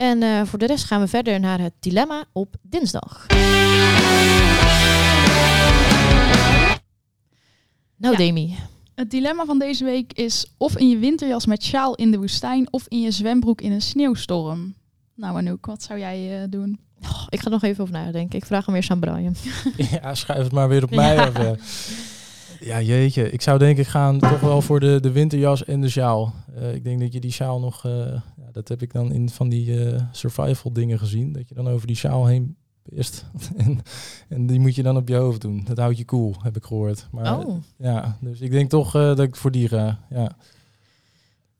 En 0.00 0.22
eh, 0.22 0.42
voor 0.44 0.58
de 0.58 0.66
rest 0.66 0.84
gaan 0.84 1.00
we 1.00 1.06
verder 1.06 1.40
naar 1.40 1.60
het 1.60 1.72
dilemma 1.80 2.24
op 2.32 2.54
dinsdag. 2.62 3.26
Nou, 7.96 8.12
Ja. 8.12 8.16
Demi. 8.16 8.54
Het 8.94 9.10
dilemma 9.10 9.44
van 9.44 9.58
deze 9.58 9.84
week 9.84 10.12
is 10.12 10.52
of 10.56 10.76
in 10.78 10.88
je 10.88 10.98
winterjas 10.98 11.46
met 11.46 11.62
sjaal 11.64 11.94
in 11.94 12.10
de 12.10 12.18
woestijn 12.18 12.72
of 12.72 12.84
in 12.88 13.00
je 13.00 13.10
zwembroek 13.10 13.60
in 13.60 13.72
een 13.72 13.80
sneeuwstorm. 13.82 14.74
Nou 15.16 15.36
Anouk, 15.36 15.66
wat 15.66 15.82
zou 15.82 15.98
jij 15.98 16.42
eh, 16.42 16.48
doen? 16.50 16.78
Oh, 17.02 17.22
ik 17.28 17.38
ga 17.38 17.44
er 17.44 17.50
nog 17.50 17.62
even 17.62 17.82
over 17.82 17.94
nadenken. 17.94 18.38
Ik 18.38 18.44
vraag 18.44 18.66
hem 18.66 18.74
eerst 18.74 18.90
aan 18.90 19.00
Brian. 19.00 19.34
Ja, 20.02 20.14
schuif 20.14 20.42
het 20.42 20.52
maar 20.52 20.68
weer 20.68 20.82
op 20.82 20.90
mij 20.94 21.14
Ja. 21.14 21.26
af. 21.26 21.36
Ja. 21.38 21.54
ja, 22.60 22.80
jeetje. 22.80 23.30
Ik 23.30 23.42
zou 23.42 23.58
denk 23.58 23.78
ik 23.78 23.86
gaan 23.86 24.18
toch 24.18 24.40
wel 24.40 24.62
voor 24.62 24.80
de, 24.80 24.98
de 25.00 25.10
winterjas 25.12 25.64
en 25.64 25.80
de 25.80 25.88
sjaal. 25.88 26.34
Eh, 26.56 26.74
ik 26.74 26.84
denk 26.84 27.00
dat 27.00 27.12
je 27.12 27.20
die 27.20 27.32
sjaal 27.32 27.60
nog... 27.60 27.84
eh, 27.84 28.20
dat 28.52 28.68
heb 28.68 28.82
ik 28.82 28.92
dan 28.92 29.12
in 29.12 29.30
van 29.30 29.48
die 29.48 29.84
eh, 29.84 30.02
survival 30.12 30.72
dingen 30.72 30.98
gezien. 30.98 31.32
Dat 31.32 31.48
je 31.48 31.54
dan 31.54 31.68
over 31.68 31.86
die 31.86 31.96
sjaal 31.96 32.26
heen 32.26 32.56
pist. 32.82 33.24
en, 33.56 33.80
en 34.28 34.46
die 34.46 34.60
moet 34.60 34.74
je 34.74 34.82
dan 34.82 34.96
op 34.96 35.08
je 35.08 35.14
hoofd 35.16 35.40
doen. 35.40 35.62
Dat 35.64 35.78
houdt 35.78 35.98
je 35.98 36.04
koel, 36.04 36.34
heb 36.42 36.56
ik 36.56 36.64
gehoord. 36.64 37.08
Maar 37.10 37.38
Oh, 37.38 37.56
ja, 37.76 38.16
dus 38.20 38.40
ik 38.40 38.50
denk 38.50 38.70
toch 38.70 38.94
eh, 38.94 39.02
dat 39.02 39.20
ik 39.20 39.36
voor 39.36 39.50
die 39.50 39.68
ga. 39.68 39.98
Ja. 40.10 40.32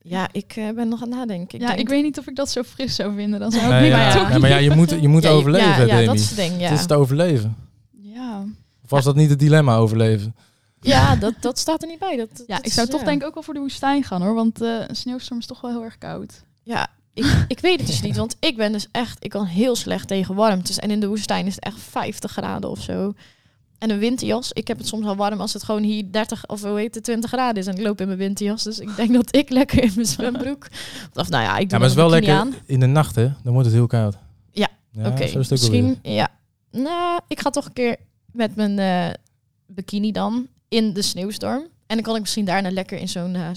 Ja, 0.02 0.28
ik 0.32 0.52
eh, 0.56 0.70
ben 0.74 0.88
nog 0.88 1.02
aan 1.02 1.08
het 1.08 1.18
nadenken. 1.18 1.54
Ik 1.54 1.60
ja, 1.60 1.66
denk- 1.68 1.80
ik 1.80 1.88
weet 1.88 2.02
niet 2.02 2.18
of 2.18 2.26
ik 2.26 2.36
dat 2.36 2.50
zo 2.50 2.62
fris 2.62 2.94
zou 2.94 3.14
vinden. 3.14 3.40
Dan 3.40 3.50
zou 3.50 3.62
ik 3.64 3.70
niet 3.82 3.90
maar 3.90 4.16
ja, 4.16 4.28
ja. 4.30 4.38
maar 4.38 4.50
ja, 4.50 4.56
je 4.56 4.70
moet, 4.70 4.90
je 4.90 5.08
moet 5.08 5.22
Ja, 5.22 5.30
overleven, 5.30 5.68
ja, 5.68 5.84
ja, 5.84 5.94
Demi. 5.94 6.06
dat 6.06 6.14
is 6.14 6.28
het 6.28 6.36
ding, 6.38 6.52
ja. 6.58 6.62
Het 6.68 6.72
is 6.72 6.80
het 6.80 6.92
overleven. 6.92 7.56
Ja. 8.02 8.44
Of 8.84 8.90
was 8.90 9.04
dat 9.04 9.14
niet 9.16 9.30
het 9.30 9.38
dilemma 9.38 9.76
overleven? 9.76 10.34
Ja, 10.80 11.16
dat, 11.16 11.34
dat 11.40 11.58
staat 11.58 11.82
er 11.82 11.88
niet 11.88 11.98
bij. 11.98 12.16
Dat, 12.16 12.44
ja, 12.46 12.56
dat 12.56 12.66
ik 12.66 12.72
zou 12.72 12.86
is, 12.86 12.92
toch 12.92 13.02
denk 13.02 13.20
ik 13.20 13.26
ook 13.26 13.34
wel 13.34 13.42
voor 13.42 13.54
de 13.54 13.60
woestijn 13.60 14.04
gaan 14.04 14.22
hoor. 14.22 14.34
Want 14.34 14.60
eh, 14.60 14.68
een 14.86 14.96
sneeuwstorm 14.96 15.40
is 15.40 15.46
toch 15.46 15.60
wel 15.60 15.70
heel 15.70 15.84
erg 15.84 15.98
koud. 15.98 16.44
Ja, 16.62 16.88
ik, 17.14 17.44
ik 17.48 17.60
weet 17.60 17.78
het 17.78 17.86
dus 17.86 18.02
niet. 18.02 18.16
Want 18.16 18.36
ik 18.40 18.56
ben 18.56 18.72
dus 18.72 18.88
echt... 18.92 19.24
Ik 19.24 19.30
kan 19.30 19.44
heel 19.44 19.76
slecht 19.76 20.08
tegen 20.08 20.34
warmtes. 20.34 20.78
En 20.78 20.90
in 20.90 21.00
de 21.00 21.08
woestijn 21.08 21.46
is 21.46 21.54
het 21.54 21.64
echt 21.64 21.80
50 21.80 22.30
graden 22.30 22.70
of 22.70 22.80
zo. 22.82 23.12
En 23.78 23.90
een 23.90 23.98
winterjas. 23.98 24.52
Ik 24.52 24.68
heb 24.68 24.78
het 24.78 24.86
soms 24.86 25.06
al 25.06 25.16
warm 25.16 25.40
als 25.40 25.52
het 25.52 25.62
gewoon 25.62 25.82
hier 25.82 26.12
30 26.12 26.46
of 26.46 26.62
hoe 26.62 26.78
heet 26.78 26.94
het, 26.94 27.04
20 27.04 27.30
graden 27.30 27.62
is. 27.62 27.66
En 27.66 27.76
ik 27.76 27.82
loop 27.82 28.00
in 28.00 28.06
mijn 28.06 28.18
winterjas. 28.18 28.62
Dus 28.62 28.78
ik 28.78 28.96
denk 28.96 29.12
dat 29.22 29.36
ik 29.36 29.50
lekker 29.50 29.82
in 29.82 29.92
mijn 29.94 30.06
zwembroek... 30.06 30.66
Of 31.14 31.28
nou 31.28 31.44
ja, 31.44 31.56
ik 31.56 31.68
doe 31.68 31.70
Ja, 31.70 31.78
maar 31.78 31.80
het 31.80 31.90
is 31.90 31.94
wel 31.94 32.10
lekker 32.10 32.44
bikini 32.44 32.62
in 32.66 32.80
de 32.80 32.86
nacht, 32.86 33.14
hè? 33.14 33.32
Dan 33.42 33.52
wordt 33.52 33.66
het 33.66 33.76
heel 33.76 33.86
koud. 33.86 34.16
Ja, 34.52 34.68
ja 34.90 35.08
Oké, 35.08 35.38
misschien... 35.48 35.98
Ja. 36.02 36.28
Nou, 36.70 37.20
ik 37.28 37.40
ga 37.40 37.50
toch 37.50 37.66
een 37.66 37.72
keer 37.72 37.96
met 38.32 38.56
mijn 38.56 38.78
eh, 38.78 39.14
bikini 39.66 40.12
dan 40.12 40.46
in 40.68 40.92
de 40.92 41.02
sneeuwstorm. 41.02 41.62
En 41.86 41.96
dan 41.96 42.02
kan 42.02 42.14
ik 42.14 42.20
misschien 42.20 42.44
daarna 42.44 42.70
lekker 42.70 42.98
in 42.98 43.08
zo'n 43.08 43.34
eh, 43.34 43.48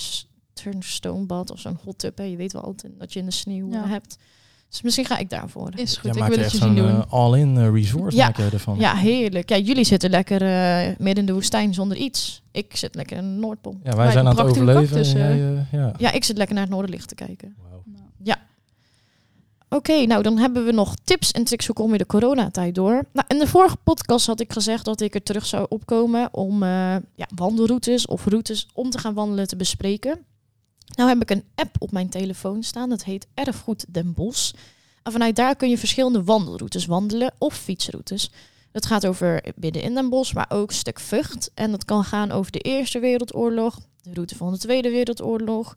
s- 0.53 0.61
turnstoombad 0.63 1.51
of 1.51 1.59
zo'n 1.59 1.79
hot 1.83 1.97
tub. 1.97 2.17
Hè. 2.17 2.23
Je 2.23 2.35
weet 2.35 2.53
wel 2.53 2.63
altijd 2.63 2.93
dat 2.99 3.13
je 3.13 3.19
in 3.19 3.25
de 3.25 3.31
sneeuw 3.31 3.69
Ja. 3.71 3.83
eh, 3.83 3.89
hebt. 3.89 4.17
Dus 4.69 4.81
misschien 4.81 5.05
ga 5.05 5.17
ik 5.17 5.29
daarvoor. 5.29 5.69
Is 5.75 5.97
goed, 5.97 6.15
Ja, 6.15 6.21
ik 6.21 6.27
wil 6.27 6.37
het 6.37 6.39
echt 6.45 6.51
je 6.51 6.57
zien 6.57 6.75
zo'n 6.75 6.85
doen. 6.85 7.01
eh, 7.01 7.11
all-in 7.13 7.57
eh, 7.57 7.69
resort 7.71 8.13
Ja. 8.13 8.31
je 8.37 8.49
ervan. 8.51 8.79
Ja, 8.79 8.95
heerlijk. 8.95 9.49
Ja, 9.49 9.57
jullie 9.57 9.83
zitten 9.83 10.09
lekker 10.09 10.41
eh 10.41 10.87
midden 10.97 11.15
in 11.17 11.25
de 11.25 11.33
woestijn 11.33 11.73
zonder 11.73 11.97
iets. 11.97 12.41
Ik 12.51 12.75
zit 12.75 12.95
lekker 12.95 13.17
in 13.17 13.23
de 13.33 13.39
Noordpool. 13.39 13.79
Ja, 13.83 13.95
wij 13.95 14.11
zijn 14.11 14.27
aan 14.27 14.37
het 14.37 14.45
overleven. 14.45 14.81
cactus, 14.83 15.13
en 15.13 15.37
jij, 15.37 15.65
ja. 15.79 15.93
Ja, 15.97 16.11
ik 16.11 16.23
zit 16.23 16.37
lekker 16.37 16.55
naar 16.55 16.63
het 16.63 16.73
noorderlicht 16.73 17.07
te 17.07 17.15
kijken. 17.15 17.55
Wauw. 17.61 17.83
Nou, 17.85 18.37
Oké, 19.69 20.05
nou 20.05 20.23
dan 20.23 20.37
hebben 20.37 20.65
we 20.65 20.71
nog 20.71 20.95
tips 21.03 21.31
en 21.31 21.43
tricks 21.43 21.65
hoe 21.65 21.75
kom 21.75 21.91
je 21.91 21.97
de 21.97 22.05
coronatijd 22.05 22.75
door. 22.75 23.03
Nou, 23.13 23.25
in 23.27 23.39
de 23.39 23.47
vorige 23.47 23.75
podcast 23.83 24.25
had 24.27 24.39
ik 24.39 24.53
gezegd 24.53 24.85
dat 24.85 25.01
ik 25.01 25.15
er 25.15 25.23
terug 25.23 25.45
zou 25.45 25.65
opkomen 25.69 26.33
om 26.33 26.63
eh, 26.63 26.69
ja, 27.15 27.27
wandelroutes 27.35 28.05
of 28.05 28.25
routes 28.25 28.67
om 28.73 28.89
te 28.89 28.97
gaan 28.97 29.13
wandelen 29.13 29.47
te 29.47 29.55
bespreken. 29.55 30.19
Nou 30.95 31.09
heb 31.09 31.21
ik 31.21 31.29
een 31.29 31.43
app 31.55 31.75
op 31.79 31.91
mijn 31.91 32.09
telefoon 32.09 32.63
staan, 32.63 32.89
dat 32.89 33.03
heet 33.03 33.27
Erfgoed 33.33 33.85
Den 33.87 34.13
Bosch. 34.13 34.53
En 35.03 35.11
vanuit 35.11 35.35
daar 35.35 35.55
kun 35.55 35.69
je 35.69 35.77
verschillende 35.77 36.23
wandelroutes 36.23 36.85
wandelen 36.85 37.33
of 37.37 37.53
fietsroutes. 37.53 38.31
Het 38.71 38.85
gaat 38.85 39.05
over 39.05 39.43
binnen 39.55 39.81
in 39.81 39.93
Den 39.93 40.09
Bosch, 40.09 40.33
maar 40.33 40.45
ook 40.49 40.71
stuk 40.71 40.99
Vught. 40.99 41.51
En 41.53 41.71
dat 41.71 41.85
kan 41.85 42.03
gaan 42.03 42.31
over 42.31 42.51
de 42.51 42.59
Eerste 42.59 42.99
Wereldoorlog, 42.99 43.79
de 44.01 44.13
route 44.13 44.35
van 44.35 44.51
de 44.51 44.57
Tweede 44.57 44.89
Wereldoorlog, 44.89 45.75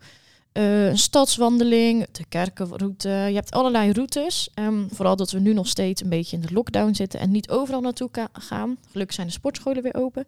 eh, 0.57 0.87
een 0.87 0.99
stadswandeling, 0.99 2.07
de 2.13 2.25
kerkenroute. 2.29 3.09
Je 3.09 3.35
hebt 3.35 3.51
allerlei 3.51 3.93
routes. 3.93 4.51
Ehm, 4.55 4.89
vooral 4.91 5.17
dat 5.17 5.31
we 5.31 5.39
nu 5.39 5.53
nog 5.53 5.69
steeds 5.69 6.03
een 6.03 6.09
beetje 6.09 6.37
in 6.37 6.43
de 6.43 6.53
lockdown 6.53 6.93
zitten 6.95 7.21
en 7.21 7.31
niet 7.31 7.51
overal 7.51 7.81
naartoe 7.81 8.09
gaan. 8.33 8.77
Gelukkig 8.91 9.15
zijn 9.15 9.27
de 9.27 9.33
sportscholen 9.33 9.83
weer 9.83 9.95
open. 9.95 10.25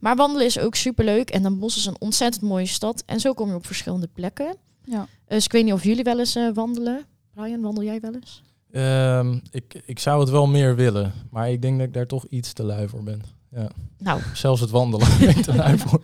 Maar 0.00 0.16
wandelen 0.16 0.46
is 0.46 0.58
ook 0.58 0.74
superleuk. 0.74 1.30
En 1.30 1.42
Den 1.42 1.58
Bosch 1.58 1.76
is 1.76 1.86
een 1.86 2.00
ontzettend 2.00 2.42
mooie 2.44 2.66
stad. 2.66 3.02
En 3.06 3.20
zo 3.20 3.32
kom 3.32 3.48
je 3.48 3.54
op 3.54 3.66
verschillende 3.66 4.08
plekken. 4.12 4.56
ja. 4.84 5.06
Dus 5.28 5.44
ik 5.44 5.52
weet 5.52 5.64
niet 5.64 5.72
of 5.72 5.84
jullie 5.84 6.04
wel 6.04 6.18
eens 6.18 6.34
eh, 6.36 6.48
wandelen. 6.54 7.04
Brian, 7.34 7.60
wandel 7.60 7.84
jij 7.84 8.00
wel 8.00 8.14
eens? 8.14 8.42
Ehm, 8.72 9.38
ik, 9.50 9.82
ik 9.86 9.98
zou 9.98 10.20
het 10.20 10.30
wel 10.30 10.46
meer 10.46 10.76
willen, 10.76 11.12
maar 11.30 11.50
ik 11.50 11.62
denk 11.62 11.78
dat 11.78 11.86
ik 11.86 11.94
daar 11.94 12.06
toch 12.06 12.24
iets 12.28 12.52
te 12.52 12.62
lui 12.62 12.88
voor 12.88 13.02
ben. 13.02 13.22
Ja. 13.50 13.70
Nou, 13.98 14.20
Zelfs 14.34 14.60
het 14.60 14.70
wandelen 14.70 15.08
ben 15.18 15.28
ik 15.28 15.42
te 15.42 15.54
lui 15.54 15.78
voor. 15.78 16.00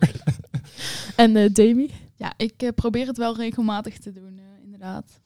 en 1.15 1.35
uh, 1.35 1.49
Demi? 1.53 1.89
Ja, 2.17 2.33
ik 2.37 2.53
eh, 2.57 2.69
probeer 2.75 3.07
het 3.07 3.17
wel 3.17 3.35
regelmatig 3.35 3.97
te 3.97 4.11
doen, 4.11 4.37
eh, 4.39 4.63
inderdaad. 4.63 5.19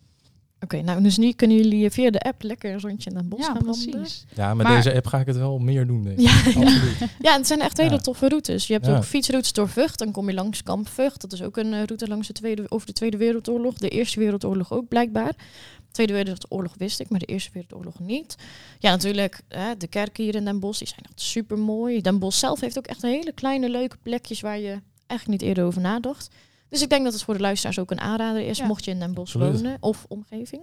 Oké, 0.64 0.82
nou 0.82 1.04
dus 1.04 1.18
nu 1.18 1.32
kunnen 1.32 1.58
jullie 1.58 1.90
via 1.90 2.10
de 2.10 2.20
app 2.20 2.44
lekker 2.44 2.74
een 2.74 2.80
rondje 2.82 3.10
in 3.10 3.16
Den 3.16 3.28
Bosch 3.30 3.48
ja, 3.48 3.54
gaan 3.54 3.66
wandelen. 3.66 4.00
precies. 4.00 4.26
Ja, 4.36 4.54
met 4.54 4.68
Maar- 4.68 4.76
deze 4.76 4.96
app 4.96 5.08
ga 5.08 5.20
ik 5.20 5.26
het 5.26 5.36
wel 5.38 5.60
meer 5.60 5.88
doen, 5.88 6.04
denk 6.04 6.20
ik. 6.20 6.26
Ja, 6.28 6.36
Absoluut. 6.38 6.98
Ja, 7.20 7.34
het 7.38 7.48
zijn 7.48 7.62
echt 7.62 7.78
hele 7.78 7.90
Ja. 7.92 7.98
toffe 7.98 8.28
routes. 8.30 8.68
Je 8.68 8.74
hebt 8.74 8.86
Ja. 8.86 8.98
ook 8.98 9.04
fietsroutes 9.04 9.54
door 9.54 9.70
Vught. 9.70 9.98
Dan 9.98 10.12
kom 10.12 10.28
je 10.30 10.34
langs 10.34 10.64
Kamp 10.64 10.88
Vught. 10.88 11.22
Dat 11.22 11.34
is 11.34 11.42
ook 11.42 11.58
een 11.58 11.74
eh, 11.74 11.84
route 11.84 12.08
langs 12.08 12.28
de 12.28 12.34
tweede, 12.34 12.66
over 12.70 12.88
de 12.88 12.94
Tweede 12.94 13.18
Wereldoorlog. 13.18 13.74
De 13.74 13.90
Eerste 13.90 14.20
Wereldoorlog 14.20 14.72
ook 14.72 14.88
blijkbaar. 14.88 15.32
De 15.78 15.92
Tweede 15.92 16.14
Wereldoorlog 16.14 16.74
wist 16.78 17.00
ik, 17.00 17.10
maar 17.10 17.20
de 17.20 17.26
Eerste 17.26 17.50
Wereldoorlog 17.54 18.00
niet. 18.00 18.36
Ja, 18.80 18.90
natuurlijk 18.90 19.42
hè, 19.48 19.78
de 19.78 19.88
kerken 19.88 20.24
hier 20.24 20.36
in 20.36 20.46
Den 20.46 20.60
Bosch. 20.60 20.80
Die 20.80 20.88
zijn 20.88 21.02
echt 21.04 21.22
super 21.22 21.58
mooi. 21.60 22.02
Den 22.02 22.20
Bosch 22.20 22.40
zelf 22.40 22.60
heeft 22.60 22.78
ook 22.78 22.88
echt 22.88 23.02
hele 23.02 23.32
kleine 23.32 23.70
leuke 23.70 23.98
plekjes 24.04 24.42
waar 24.42 24.60
je 24.60 24.80
eigenlijk 25.08 25.42
niet 25.42 25.50
eerder 25.50 25.64
over 25.66 25.82
nadacht. 25.82 26.30
Dus 26.72 26.82
ik 26.82 26.90
denk 26.90 27.04
dat 27.04 27.14
het 27.14 27.24
voor 27.24 27.34
de 27.34 27.40
luisteraars 27.40 27.80
ook 27.80 27.92
een 27.92 28.00
aanrader 28.00 28.42
is, 28.42 28.58
Ja. 28.58 28.66
mocht 28.66 28.86
je 28.86 28.92
in 28.92 29.00
Den 29.00 29.14
Bosch 29.14 29.36
Absoluut. 29.36 29.62
wonen 29.62 29.78
of 29.80 30.06
omgeving. 30.08 30.62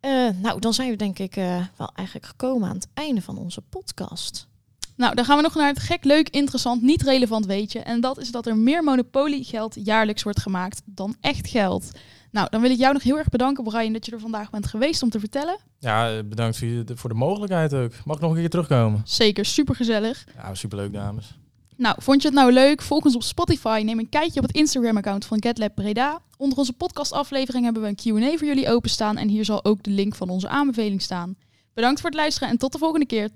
Eh, 0.00 0.28
nou, 0.42 0.60
dan 0.60 0.74
zijn 0.74 0.90
we 0.90 0.96
denk 0.96 1.18
ik 1.18 1.36
eh, 1.36 1.64
wel 1.76 1.90
eigenlijk 1.94 2.26
gekomen 2.26 2.68
aan 2.68 2.74
het 2.74 2.88
einde 2.94 3.22
van 3.22 3.38
onze 3.38 3.60
podcast. 3.60 4.48
Nou, 4.96 5.14
dan 5.14 5.24
gaan 5.24 5.36
we 5.36 5.42
nog 5.42 5.54
naar 5.54 5.68
het 5.68 5.78
gek, 5.78 6.04
leuk, 6.04 6.28
interessant, 6.28 6.82
niet 6.82 7.02
relevant 7.02 7.46
weetje. 7.46 7.78
En 7.80 8.00
dat 8.00 8.18
is 8.18 8.30
dat 8.30 8.46
er 8.46 8.56
meer 8.56 8.84
monopoliegeld 8.84 9.74
jaarlijks 9.84 10.22
wordt 10.22 10.40
gemaakt 10.40 10.82
dan 10.84 11.16
echt 11.20 11.48
geld. 11.48 11.90
Nou, 12.30 12.48
dan 12.50 12.60
wil 12.60 12.70
ik 12.70 12.78
jou 12.78 12.92
nog 12.92 13.02
heel 13.02 13.18
erg 13.18 13.28
bedanken, 13.28 13.64
Brian, 13.64 13.92
dat 13.92 14.06
je 14.06 14.12
er 14.12 14.20
vandaag 14.20 14.50
bent 14.50 14.66
geweest 14.66 15.02
om 15.02 15.10
te 15.10 15.18
vertellen. 15.20 15.58
Ja, 15.78 16.16
eh, 16.16 16.24
bedankt 16.24 16.58
voor, 16.58 16.68
je, 16.68 16.84
voor 16.94 17.08
de 17.10 17.16
mogelijkheid 17.16 17.74
ook. 17.74 17.92
Mag 18.04 18.16
ik 18.16 18.22
nog 18.22 18.30
een 18.32 18.38
keer 18.38 18.50
terugkomen? 18.50 19.00
Zeker, 19.04 19.44
super 19.44 19.74
gezellig. 19.74 20.24
Ja, 20.36 20.54
superleuk, 20.54 20.92
dames. 20.92 21.38
Nou, 21.80 21.96
vond 21.98 22.22
je 22.22 22.28
het 22.28 22.36
nou 22.36 22.52
leuk? 22.52 22.82
Volg 22.82 23.04
ons 23.04 23.14
op 23.14 23.22
Spotify. 23.22 23.82
Neem 23.84 23.98
een 23.98 24.08
kijkje 24.08 24.40
op 24.40 24.46
het 24.46 24.56
Instagram-account 24.56 25.24
van 25.24 25.42
GetLab 25.42 25.74
Breda. 25.74 26.20
Onder 26.36 26.58
onze 26.58 26.72
podcastaflevering 26.72 27.64
hebben 27.64 27.82
we 27.82 27.88
een 27.88 27.94
Q&A 27.94 28.36
voor 28.36 28.46
jullie 28.46 28.68
openstaan. 28.68 29.16
En 29.16 29.28
hier 29.28 29.44
zal 29.44 29.64
ook 29.64 29.82
de 29.82 29.90
link 29.90 30.14
van 30.14 30.28
onze 30.28 30.48
aanbeveling 30.48 31.02
staan. 31.02 31.36
Bedankt 31.74 32.00
voor 32.00 32.10
het 32.10 32.18
luisteren 32.18 32.48
en 32.48 32.58
tot 32.58 32.72
de 32.72 32.78
volgende 32.78 33.06
keer. 33.06 33.28